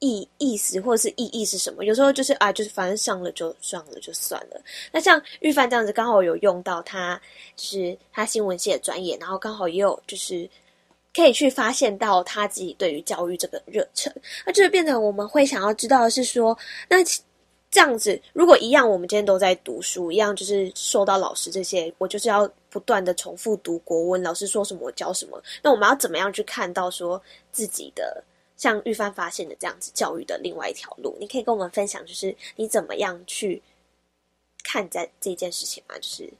[0.00, 1.84] 意意思或者是意义是什么。
[1.84, 4.60] 有时候就是啊，就是反正上了就上了就算了。
[4.90, 7.20] 那像玉范这样子，刚好有用到他，
[7.54, 10.48] 就是他新闻系的专业，然后刚好也有就是
[11.14, 14.12] 可以去发现到他自己对于教育这个热忱，
[14.44, 16.56] 那就是变成我们会想要知道的是说
[16.88, 16.96] 那。
[17.70, 25.42] 这样子，如果一样，我们今天都在读书，一样就是受到老师这些，我就是要不断的重复读国文，老师说什么我教什么。
[25.60, 28.22] 那我们要怎么样去看到说自己的
[28.56, 31.16] 像玉帆发现的这样子教育的另外一条路？
[31.18, 33.60] 你可以跟我们分享，就是你怎么样去
[34.62, 35.96] 看待这件事情吗？
[35.96, 36.32] 就是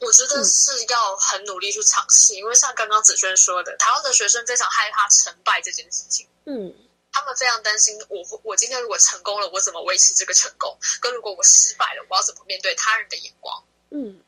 [0.00, 6.28] 我觉得是要很努力去尝试，嗯、因为像刚刚子轩说的，台湾的学生非常害怕成败这件事情。
[6.46, 6.74] 嗯。
[7.12, 10.78] 他们非常担心我，我我今天如果成功了，我怎么维持这个成功？
[11.00, 13.64] 跟如果我失败了，我要怎么面对他人的眼光？
[13.90, 14.22] 嗯，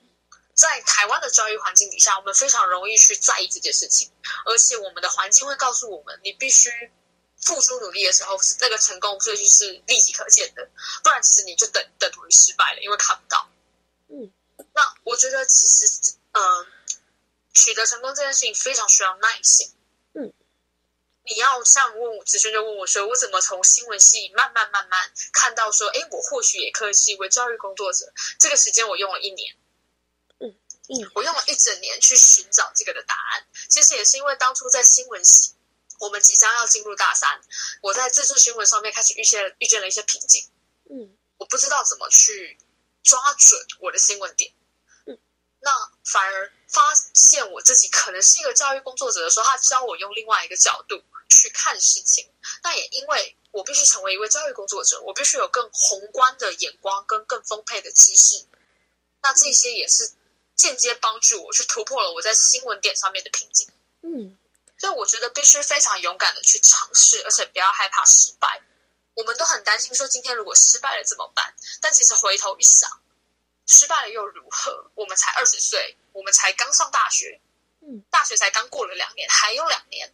[0.53, 4.11] 在台湾的教育环境底下，我们非常容易去在意这件事情，
[4.47, 6.71] 而且我们的环境会告诉我们，你必须
[7.41, 10.69] 付出努力的时候，那个成功所以就是立即可见的，
[11.05, 13.49] 不然其实你就等等同于失败了，因为看不到。
[14.09, 14.33] 嗯，
[14.75, 16.67] 那我觉得其实，嗯、呃，
[17.53, 19.71] 取得成功这件事情非常需要耐心。
[20.15, 20.33] 嗯
[21.25, 28.13] 你要像问我，子轩就问我说：“我怎么从新闻系慢慢慢慢看到说，哎，我或许也可以是一位教育工作者？
[28.41, 29.55] 这个时间我用了一年，
[30.41, 30.51] 嗯
[30.89, 33.47] 嗯，我用了一整年去寻找这个的答案。
[33.69, 35.55] 其实也是因为当初在新闻系，
[36.01, 37.41] 我们即将要进入大三，
[37.83, 40.45] 我在制作新闻上面开始遇见遇见了一些瓶颈，
[40.91, 42.59] 嗯，我不知道怎么去
[43.05, 44.62] 抓准我的新闻点，嗯，
[45.63, 51.03] 那反而发现我自己可能是一个教育工作者的时候，他教我用另外一个角度。”
[51.33, 52.31] 去看事情，
[52.63, 58.45] 那也因为我必须成为一位教育工作者，我必须有更宏观的眼光跟更丰沛的知识。
[59.23, 60.13] 那这些也是
[60.55, 63.67] 间接帮助我去突破了我在新闻点上面的瓶颈。
[64.03, 64.37] 嗯，
[64.77, 68.61] 所以我觉得必须非常勇敢的去尝试，而且不要害怕失败。
[69.15, 71.55] 我们都很担心说今天如果失败了怎么办？
[71.81, 72.91] 但其实回头一想，
[73.67, 74.91] 失败了又如何？
[74.95, 77.41] 我们才二十岁，我们才刚上大学，
[77.81, 80.13] 嗯，大学才刚过了两年，还有两年。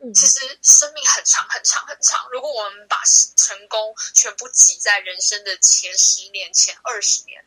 [0.00, 2.28] 嗯，其实生命很长很长很长。
[2.30, 3.02] 如果我们把
[3.36, 7.44] 成功全部挤在人生的前十年、前二十年，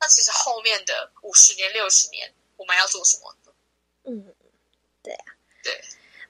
[0.00, 3.52] 那其实后面的五十年、六十年，我们要做什么呢？
[4.04, 4.34] 嗯，
[5.00, 5.24] 对啊，
[5.62, 5.80] 对。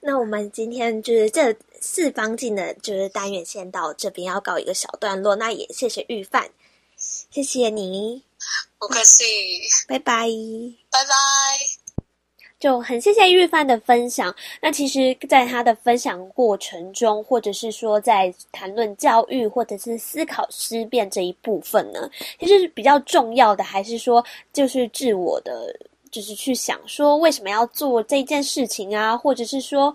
[0.01, 5.35] 那我们今天就是这四方镜的，就是单元先到这边要告一个小段落。
[5.37, 6.51] 那也谢谢玉范，
[7.29, 8.23] 谢谢你，
[8.79, 9.23] 不客气，
[9.87, 10.27] 拜拜，
[10.89, 12.05] 拜拜。
[12.59, 14.33] 就很谢谢玉范的分享。
[14.61, 24.23] 那其实，在他的分享过程中，或者是说在谈论教育，或者是思考思辨这一部分呢，其实比较重要的还是说，
[24.53, 25.77] 就是自我的，
[26.09, 29.93] 就是去想说为什么要做这件事情啊，或者是说。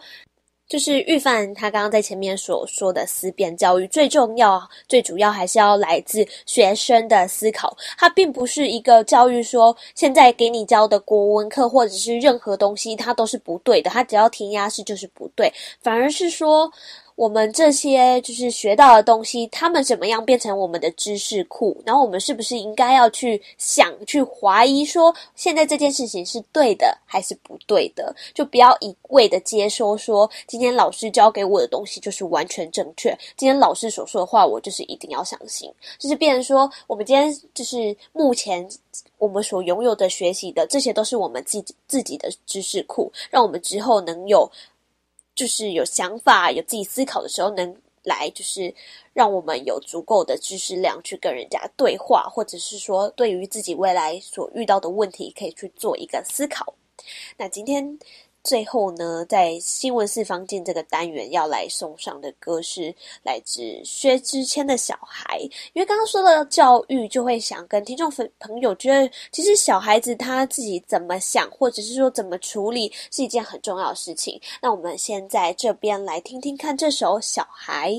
[0.68, 7.76] 就是玉范他刚刚在前面所说的思辨教育，最重要、最主要还是要来自学生的思考。
[7.96, 13.90] 它并不是一个教育说，现在给你教的国文课或者是任何东西，它都是不对的。
[13.90, 16.70] 它只要填鸭式就是不对，反而是说。
[17.18, 21.76] 我们这些就是学到的东西，他们怎么样变成我们的知识库？
[21.84, 28.14] 然后我们是不是应该要去想、去怀疑，说现在这件事情是对的还是不对的？
[28.32, 35.68] 就不要一味的接收说，今天老师教给我的东西就是完全正确，今天老师所说的话我就是一定要相信。
[35.98, 38.64] 就是变成说，我们今天就是目前
[39.18, 44.48] 我们所拥有的学习的这些，都是我们自己自己的知识库，让我们之后能有。
[45.38, 48.74] 就是有想法、有自己思考的时候，能来就是
[49.12, 56.74] 让我们有足够的知识量去跟人家对话，或者是说对于自己未来所遇到的问题，可以去做一个思考。
[57.36, 57.98] 那今天。
[58.48, 65.38] 最后呢，在新闻四方镜这个单元要来送上的歌是来自薛之谦的小孩。
[65.74, 74.40] 因为刚刚说到教育，就会想跟听众朋朋友觉得，其实小孩子他自己怎么想，或者是说怎么处理，是一件很重要的事情。
[74.62, 77.92] 那我们先在这边来听听看这首《小孩》。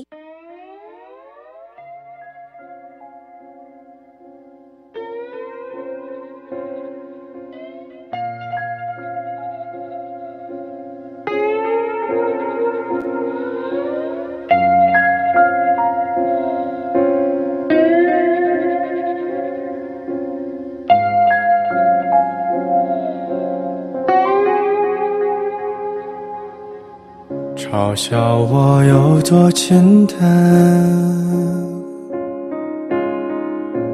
[27.90, 30.16] 嘲笑我有多简单，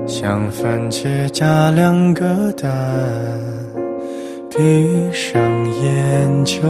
[0.06, 2.70] 像番茄加两个蛋，
[4.50, 5.40] 闭上
[5.80, 6.60] 眼就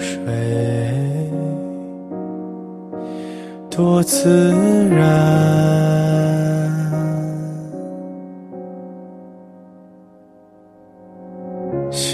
[0.00, 0.18] 睡，
[3.70, 4.52] 多自
[4.90, 5.04] 然。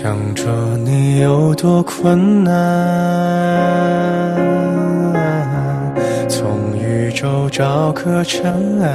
[0.02, 0.44] 想着
[0.78, 2.50] 你有多困难，
[6.26, 8.88] 从宇宙找颗尘埃，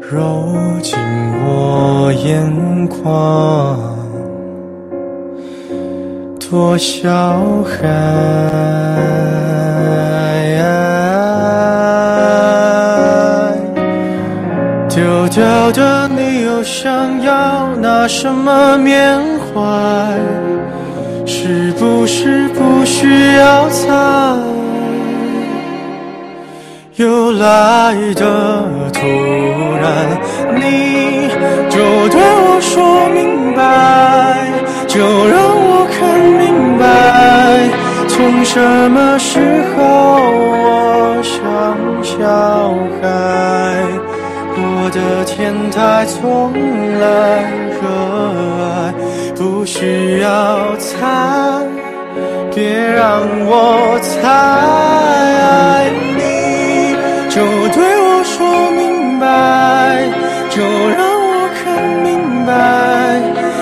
[0.00, 0.42] 揉
[0.82, 0.98] 进
[1.44, 3.78] 我眼眶，
[6.40, 7.08] 多小
[7.62, 7.86] 孩。
[14.88, 16.08] 丢掉的
[16.58, 19.16] 我想要拿什么缅
[19.54, 19.62] 怀？
[21.24, 23.94] 是不是不需要猜？
[26.96, 29.06] 又来的突
[29.80, 30.18] 然，
[30.56, 31.28] 你
[31.70, 31.78] 就
[32.08, 34.48] 对我说明白，
[34.88, 34.98] 就
[35.28, 37.70] 让我看明白，
[38.08, 38.58] 从什
[38.90, 39.38] 么时
[39.76, 39.78] 候
[40.58, 42.18] 我像小
[43.00, 43.97] 孩。
[44.88, 46.50] 我的天台从
[46.98, 47.42] 来
[47.76, 47.84] 热
[48.64, 48.94] 爱，
[49.36, 51.04] 不需要猜，
[52.54, 55.90] 别让我猜。
[56.16, 56.96] 你
[57.28, 57.36] 就
[57.68, 59.26] 对我说明白，
[60.48, 60.56] 就
[60.96, 61.62] 让我看
[62.02, 62.08] 明
[62.46, 62.50] 白，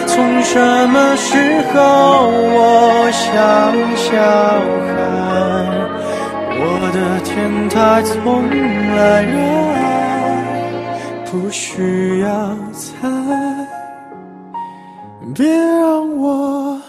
[0.06, 0.54] 从什
[0.90, 1.34] 么时
[1.74, 3.26] 候我像
[3.96, 4.06] 小
[4.86, 4.94] 孩。
[6.60, 6.62] 我
[6.94, 8.46] 的天台从
[8.94, 9.34] 来热
[9.74, 9.85] 爱。
[11.38, 12.28] 不需要
[12.72, 13.06] 猜，
[15.34, 16.80] 别让我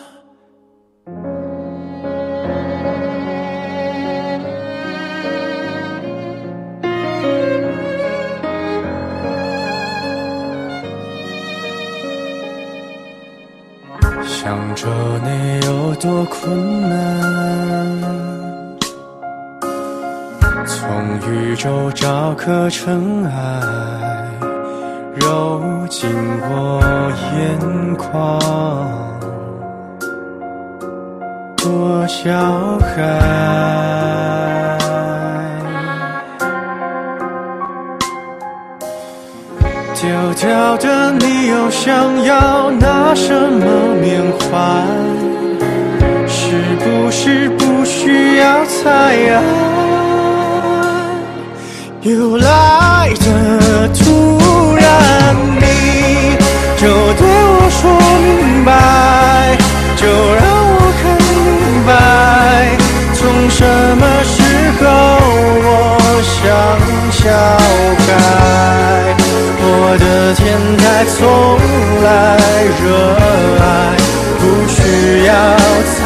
[14.25, 14.87] 想着
[15.25, 17.99] 你有多困难，
[20.65, 20.89] 从
[21.29, 24.16] 宇宙找颗尘埃。
[25.27, 25.59] 揉
[25.89, 26.09] 进
[26.49, 26.79] 我
[27.35, 27.37] 眼
[27.97, 28.39] 眶，
[31.57, 32.23] 多小
[32.79, 32.87] 孩。
[39.99, 43.65] 丢掉的你又想要拿什么
[44.01, 44.47] 缅怀？
[46.25, 49.41] 是不是不需要猜呀？
[52.03, 54.46] 又来的突然，
[55.35, 56.37] 你
[56.77, 56.81] 就
[57.13, 57.79] 对我说
[58.23, 58.69] 明白，
[59.95, 60.01] 就
[60.35, 60.43] 让
[60.75, 61.29] 我看明
[61.85, 61.89] 白，
[63.13, 63.19] 从
[63.49, 63.59] 什
[63.97, 64.35] 么时
[64.79, 64.83] 候
[65.63, 65.67] 我
[66.21, 66.35] 像
[67.11, 67.17] 小
[68.05, 68.07] 孩。
[69.59, 69.65] 我
[69.97, 70.03] 的
[70.35, 70.45] 天
[70.77, 70.83] 台
[71.17, 71.17] 从
[72.03, 72.05] 来
[72.81, 72.85] 热
[73.59, 73.61] 爱，
[74.39, 74.77] 不需
[75.25, 75.29] 要
[75.95, 75.97] 猜，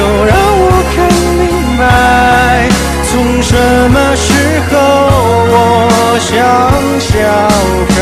[0.00, 0.96] 就让我看
[1.36, 1.44] 明
[1.76, 1.84] 白，
[3.04, 3.52] 从什
[3.90, 4.32] 么时
[4.70, 4.72] 候
[5.52, 5.54] 我
[6.18, 6.32] 像
[6.98, 7.08] 小
[7.90, 7.98] 孩。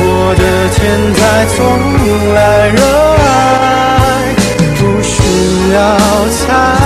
[0.00, 0.02] 我
[0.38, 0.42] 的
[0.72, 0.78] 天
[1.12, 1.20] 台
[1.54, 1.56] 从
[2.32, 2.38] 来
[2.70, 2.80] 热
[3.26, 4.32] 爱，
[4.78, 5.12] 不需
[5.74, 5.76] 要
[6.30, 6.77] 猜。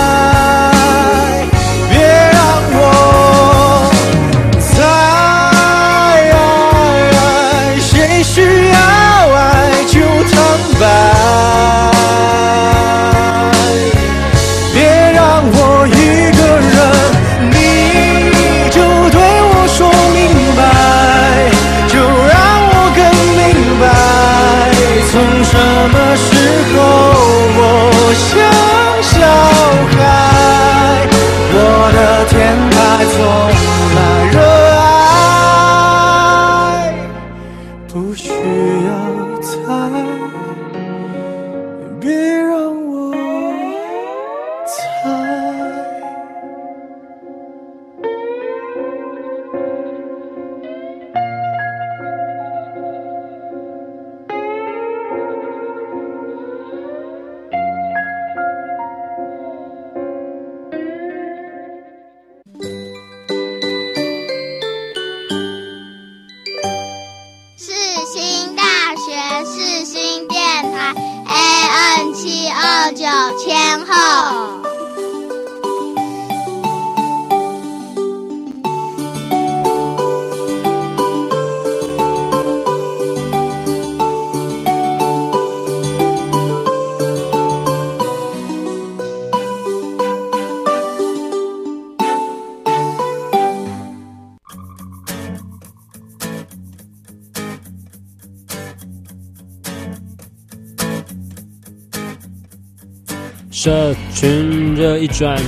[105.23, 105.41] 转，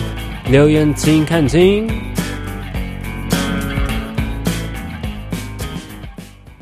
[0.52, 1.84] 留言请看清。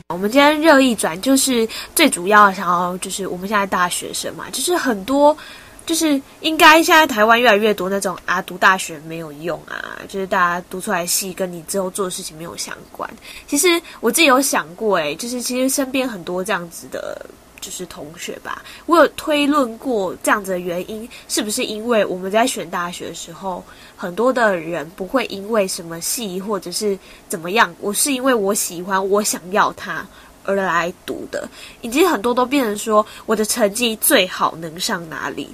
[0.08, 5.36] 我们今天热议转，就是最主要想要就是我们现在大学生嘛，就是很多。
[5.84, 13.10] 就是应该现在台湾越来越多那种啊，读大学没有用啊，就是大家读出来系跟你之后做的事情没有相关。
[13.46, 13.68] 其实
[14.00, 17.26] 我自己有想过，诶，就是其实身边很多这样子的，
[17.62, 23.64] 就是同学吧，我有推论过这样子的原因，是不是因为我们在选大学的时候，
[23.96, 26.98] 很多的人不会因为什么系或者是
[27.28, 30.06] 怎么样，我是因为我喜欢，我想要它
[30.44, 31.48] 而来读的，
[31.80, 35.48] 以及很多都变成说我的成绩最好能上哪里。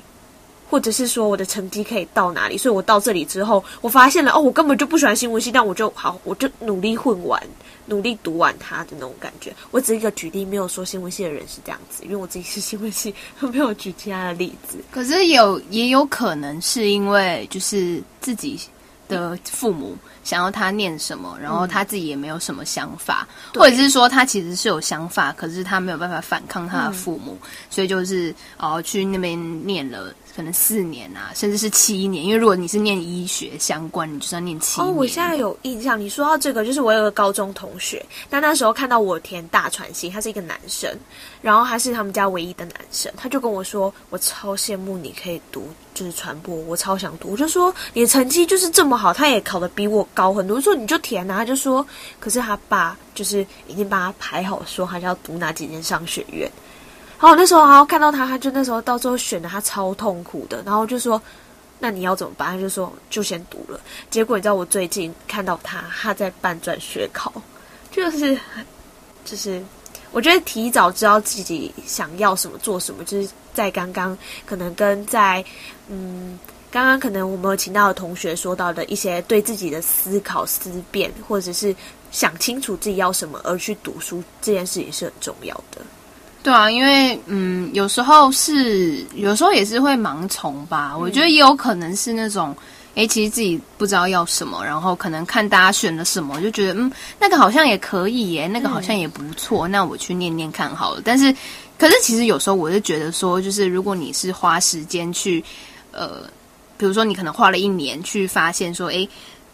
[0.71, 7.43] 或者是说我的成绩可以到哪里，所以我到这里之后，我发现了哦，我根本就不喜欢新闻系，但我就好，我就努力混完，
[7.89, 9.53] 努力读完它的那种感觉。
[9.71, 14.79] 我只是一个举例，没有说新闻系的人是这样子，因为我自己是新闻系， 没有举其他的例子。
[14.91, 18.61] 可是有也有可能是因为就是自己
[19.09, 19.97] 的父母
[20.29, 30.13] 想要他念什么，然后他自己也没有什么想法，嗯、或者是说他其实是有想法，可是他没有办法反抗他的父母，嗯、所以就是哦去那边念了。
[30.37, 34.89] 可能四年啊，甚至是七年，因为如果你是念医学相关，你就是要念七年。
[34.89, 40.97] 哦，我现在有印象，你说到这个，就是我有个高中同学，但那时候看到我填大传系，他是一个男生，
[41.43, 47.33] 然后他是他们家唯一的男生，他就跟我说，我超羡慕你可以读就是传播，我超想读。
[47.33, 51.37] 我就说你的成绩就是这么好，他也考得比我高很多，说你就填啊。
[51.37, 51.87] 他就说，
[52.19, 56.51] 可是他爸就是已经帮他排好，说他要读哪几间商学院。
[57.21, 61.23] 然后那时候，然后看到他，他就那时候到最后选的他超痛苦的，然后就说
[61.79, 67.33] ：“那你要怎么办？”他就说：“就先读了。”结果你知道，我最近看到他，他在办转学考，
[67.93, 68.37] 就是
[69.25, 69.63] 就是，
[70.11, 74.17] 我觉得提早知道自己想要什么、做什么，就是在刚刚
[74.47, 75.45] 可能跟在
[75.89, 76.39] 嗯，
[76.71, 81.75] 刚刚可能我们有请到的同学说到的一些对自己的思考、思辨，或者是
[82.11, 85.81] 想清楚自己要什么而去读书，这件事情是很重要的。
[86.43, 90.93] 对啊，因为嗯，有时候是，有时候也是会盲从吧。
[90.95, 92.57] 嗯、我觉得也有可能是那种，
[92.95, 101.03] 哎，其实自己不知道要什么，然后可能看大家选了什么，就觉得嗯，那个好像也可以耶，那个好像也不错，嗯、那我去念念看好了。
[101.05, 101.35] 但是，
[101.77, 105.45] 可是其实有时候我是觉得说，就是如果你是花时间去，
[105.91, 106.23] 呃，
[106.79, 109.07] 比如说你可能花了一年去发现说，诶，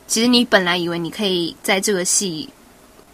[0.06, 2.48] 其实你本来以为你可以在这个戏。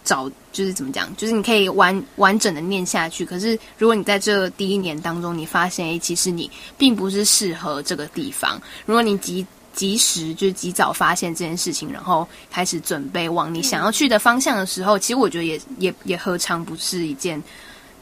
[0.03, 3.23] 找就是怎么讲，就是你可以完完整的念下去。
[3.23, 8.59] 可是如果你在这第一年当中，你发现诶，其实你并不是适合这个地方。
[8.87, 9.45] 如果你及
[9.75, 17.41] 及时就及早发现这件事情，然后开始准备往你想要去的方向的时候，其实我觉得也也也何尝不是一件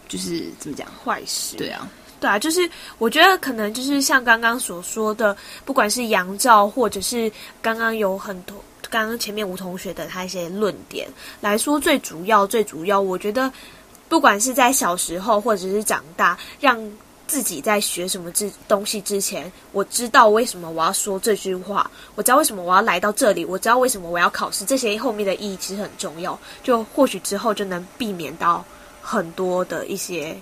[0.08, 1.58] 就是怎么讲坏事？
[1.58, 1.86] 对啊，
[2.20, 8.56] 对啊，就是我觉得可能就是像刚刚所说的，不管是杨照或者是刚刚有很多。
[8.92, 11.08] 刚刚前面吴同学的他一些论点
[11.42, 13.52] 来说，最主要、最主要，我觉得
[14.08, 16.76] 不管是在小时候或者是长大，让
[17.28, 26.40] 自己在学什么之东西之前，我知道为什么我要说这句话，我知道为什么我要来到这里，我知道为什么我要考试，这些后面的意义其实很重要。
[26.64, 28.66] 就或许之后就能避免到
[29.04, 30.36] 很多的一些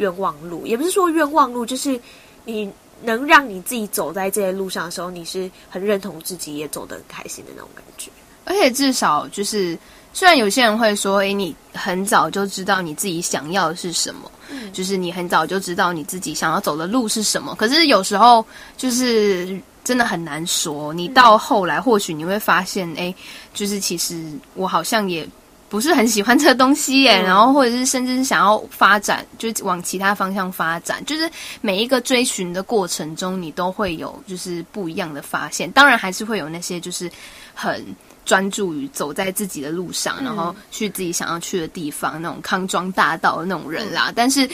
[0.00, 1.98] 冤枉路，也不是说冤枉路，就是
[2.44, 2.70] 你。
[3.02, 8.10] 能让你自己走在这些路上的时候，你是很认同自己，也走得很开心的那种感觉。
[8.44, 9.74] 而且至少就是，
[10.12, 18.44] 虽然有些人会说：“诶，你很早就知道你自己想要的是什么，嗯，就是你很早就知道你自己想要走的路是什么。”可是有时候
[18.76, 20.92] 就是真的很难说。
[20.92, 23.14] 你到后来，或许你会发现：“诶，
[23.54, 24.22] 就是其实
[24.52, 25.26] 我好像也。”
[25.70, 31.02] 不是很喜欢这个东西耶，然后或者是甚至是想要发展，就往其他方向发展。
[31.06, 35.70] 就是每一个追寻的过程中，你都会有就是不一样的发现。
[35.70, 37.08] 当然还是会有那些就是
[37.54, 37.86] 很
[38.24, 44.12] 专注于走在自己的路上，然后去自己想要去的地方那种康庄大道的那种人啦。
[44.14, 44.46] 但是。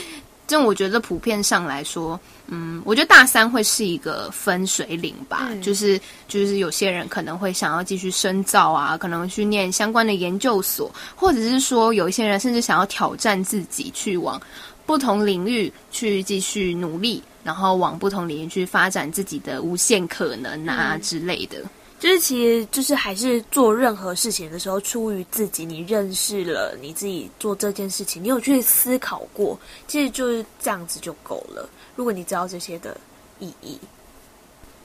[0.47, 2.17] 这我觉得普遍上来说，
[2.47, 14.41] 嗯，我觉得大三会是一个分水岭吧，嗯、就是就是有些人可能会想要继续深造啊，可能去念相关的研究所，或者是说有一些人甚至想要挑战自己，去往
[14.85, 21.57] 不同领域去继续努力，然后往不同领域去发展自己的无限可能啊、嗯、之类的。
[21.99, 31.67] 就是其实就是还是做任何事情的时候，出于自己，你认识了你自己做这件事情，你有去思考过，其实就是这样子就够了。
[31.95, 32.95] 如果你知道这些的
[33.39, 33.79] 意义，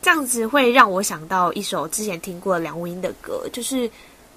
[0.01, 3.91] 这样子会让我想到一首之前听过梁文音的歌，就是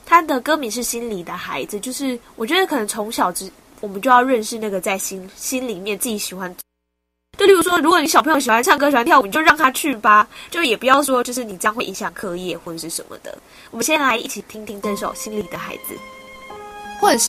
[0.06, 3.50] 他的歌名是《心里的孩子》，就是我觉得可能从小之
[3.80, 6.54] 我们就要认识那个在心心里面自己喜欢。
[7.38, 13.38] 就例如说，如果你小朋友喜欢唱歌、喜欢跳舞，你就让他去吧，就也不要说就是你这样会影响课业或者是什么的。
[13.72, 15.94] 我们先来一起听听这首《心里的孩子》，
[17.00, 17.28] 或者是。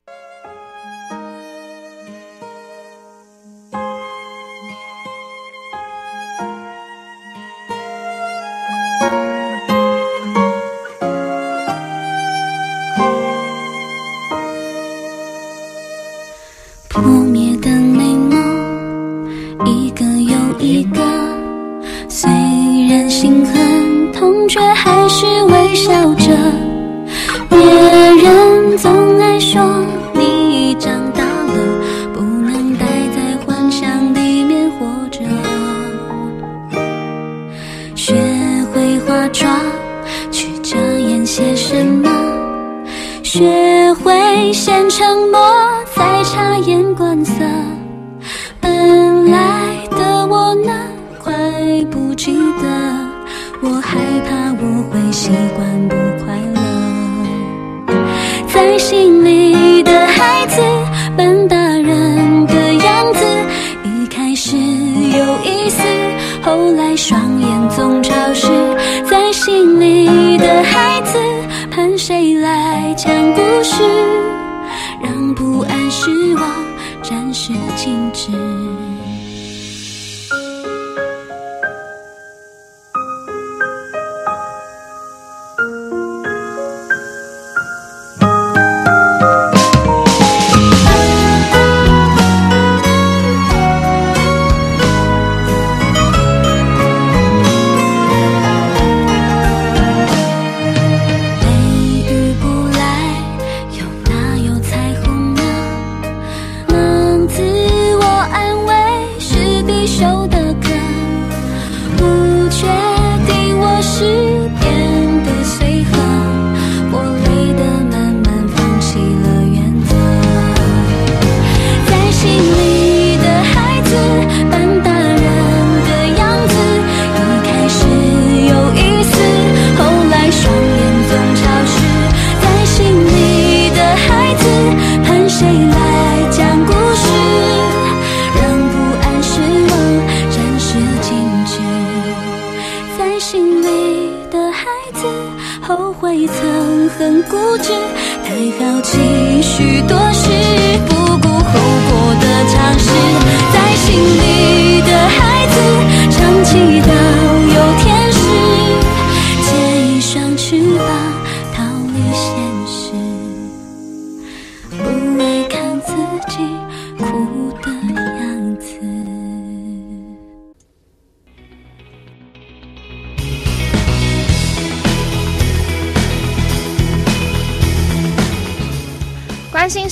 [44.57, 45.38] 先沉默
[45.94, 47.44] 再察言观色。
[48.59, 50.72] 本来的我那
[51.22, 51.30] 快
[51.90, 52.32] 不记
[52.62, 52.66] 得
[53.61, 55.95] 我害怕我会习惯不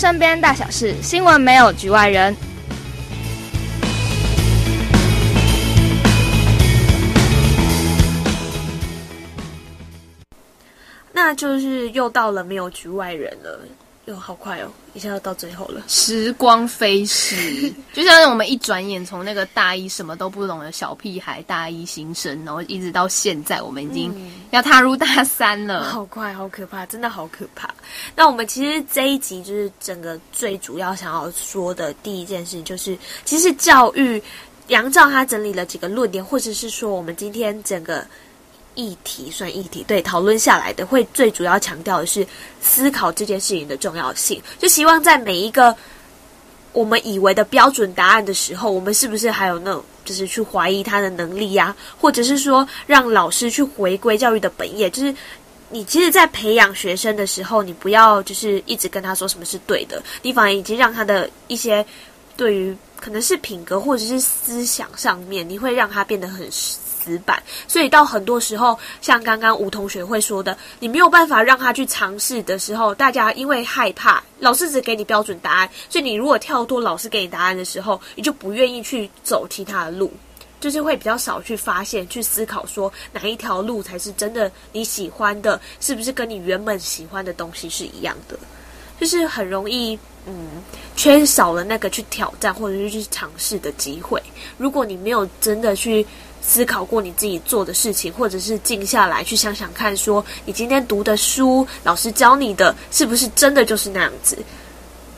[0.05, 2.37] 身边大小事，新闻没有局外人。
[11.11, 13.61] 那就是又到了没有局外人了。
[14.07, 14.71] 哟，好快哦！
[14.93, 24.15] 一下要到最后了，时光飞逝， 就像我们一转眼从那个大一什么都不懂的小屁孩，大一新生，然后一直到现在，我们已经
[24.51, 27.73] 要踏入大三了，嗯、好快，好可怕，真的好可怕。
[28.15, 34.23] 那我们其实这一集就是整个最主要想要说的第一件事，就是其实教育
[34.69, 38.07] 杨照他整理了几个论点，或者是说我们今天整个。
[38.75, 42.27] 议题算议题，对，讨论下来的会最主要强调的是
[42.61, 44.43] 思考这件事情的重要性。
[44.59, 45.75] 就希望在每一个
[46.73, 55.15] 我们以为的标准答案的时候，我们是不是还有那种就是去怀疑他的能力呀、或者是说让老师去回归教育的本业，就是
[55.71, 61.85] 你其实，在培养学生的时候，你不要就是一直跟他说什么是对的，你反而已经让他的一些
[62.37, 66.49] 对于可能是品格或者是思想上面，你会让他变得很。
[67.05, 80.11] 死板，所以到很多时候，像刚刚吴同学会说的，你没有办法让他去尝试的时候，大家因为害怕老师只给你标准答案，所以你如果跳脱老师给你答案的时候，你就不愿意去走其他的路，
[80.61, 88.39] 就是会比较少去发现、去思考，说哪一条路才是真的你喜欢的，是不是跟你原本喜欢的东西是一样的，
[88.99, 90.63] 就是很容易嗯
[90.97, 94.23] 缺少了那个去挑战或者是去尝试的机会。
[94.57, 96.07] 如果你没有真的去。
[96.47, 104.37] 思考过你自己做的事情，或者是静下来去想想看，说你今天读的书，老师教你的是不是真的就是那样子？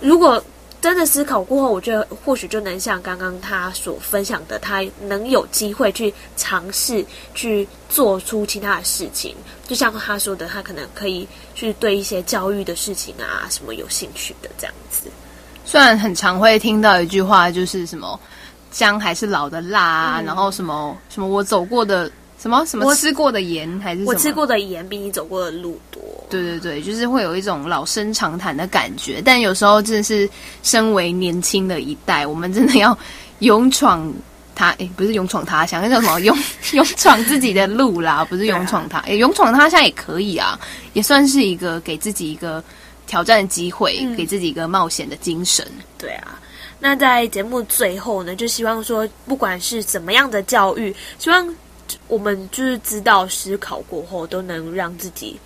[0.00, 0.42] 如果
[0.80, 7.04] 真的思考过后，我觉得或许就能像刚刚他所分享的，他能有机会去尝试
[7.34, 9.34] 去做出其他的事情。
[9.66, 15.10] 就像他说的，他可能可以去对一些教育的事情啊什么有兴趣的这样子。
[15.64, 18.20] 虽然很常会听到一句话，就是什么
[18.70, 22.10] 姜还是老的辣啊，嗯、然后什么什么我走过的
[22.40, 26.02] 什么什么吃过的盐还是什么我吃过的盐比你走过的路多。
[26.28, 30.28] 对对对，就是会有一种老生常谈的感觉，但有时候真的是
[30.62, 32.96] 身为年轻的一代，我们真的要
[33.38, 34.12] 勇闯
[34.54, 36.18] 他， 诶，不是勇闯他乡，那叫什么？
[36.26, 36.36] 勇
[36.72, 40.58] 勇闯自己的路啦，不是勇闯他，诶，勇闯他乡也可以啊，
[40.94, 42.62] 也算是一个给自己一个
[43.06, 45.64] 挑战的机会，嗯、给自己一个冒险的精神。
[45.96, 46.40] 对啊，
[46.78, 51.54] 那在节目最后呢，就希望说，不管是怎么样的教育，希望
[52.08, 55.38] 我们就是知道思考过后，都能让自己。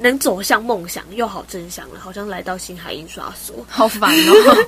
[0.00, 4.32] 能走向梦想，又好真相了，好像来到星海印刷所，好烦哦。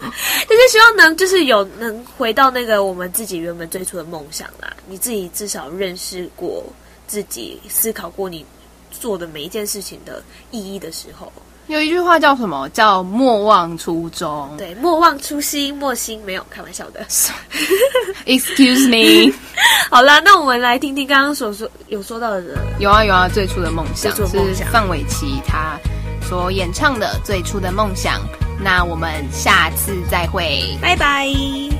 [0.48, 4.76] 但是希望能就是有能回到那个我们自己原本最初的梦想啦。
[4.88, 6.64] 你自己至少认识过
[7.06, 8.44] 自己，思考过你
[8.90, 11.32] 做的每一件事情的意义的时候。
[11.70, 12.68] 有一句话叫什么？
[12.70, 14.50] 叫莫忘初衷。
[14.58, 17.00] 对，莫忘初心，莫心没有开玩笑的。
[18.26, 19.32] Excuse me。
[19.88, 22.58] 好啦，那我们来听听刚刚所说有说到的。
[22.80, 24.26] 有啊有啊，最初的梦想，是
[24.72, 25.78] 范玮琪他
[26.28, 28.14] 所演唱的《最初的梦想》。
[28.62, 31.79] 那我们下次再会，拜拜。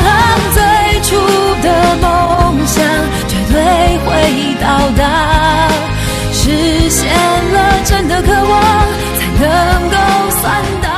[4.31, 4.67] 已到
[4.97, 5.03] 达，
[6.31, 7.11] 实现
[7.53, 8.61] 了真的渴望，
[9.19, 9.49] 才能
[9.89, 9.97] 够
[10.41, 10.43] 算
[10.81, 10.90] 到。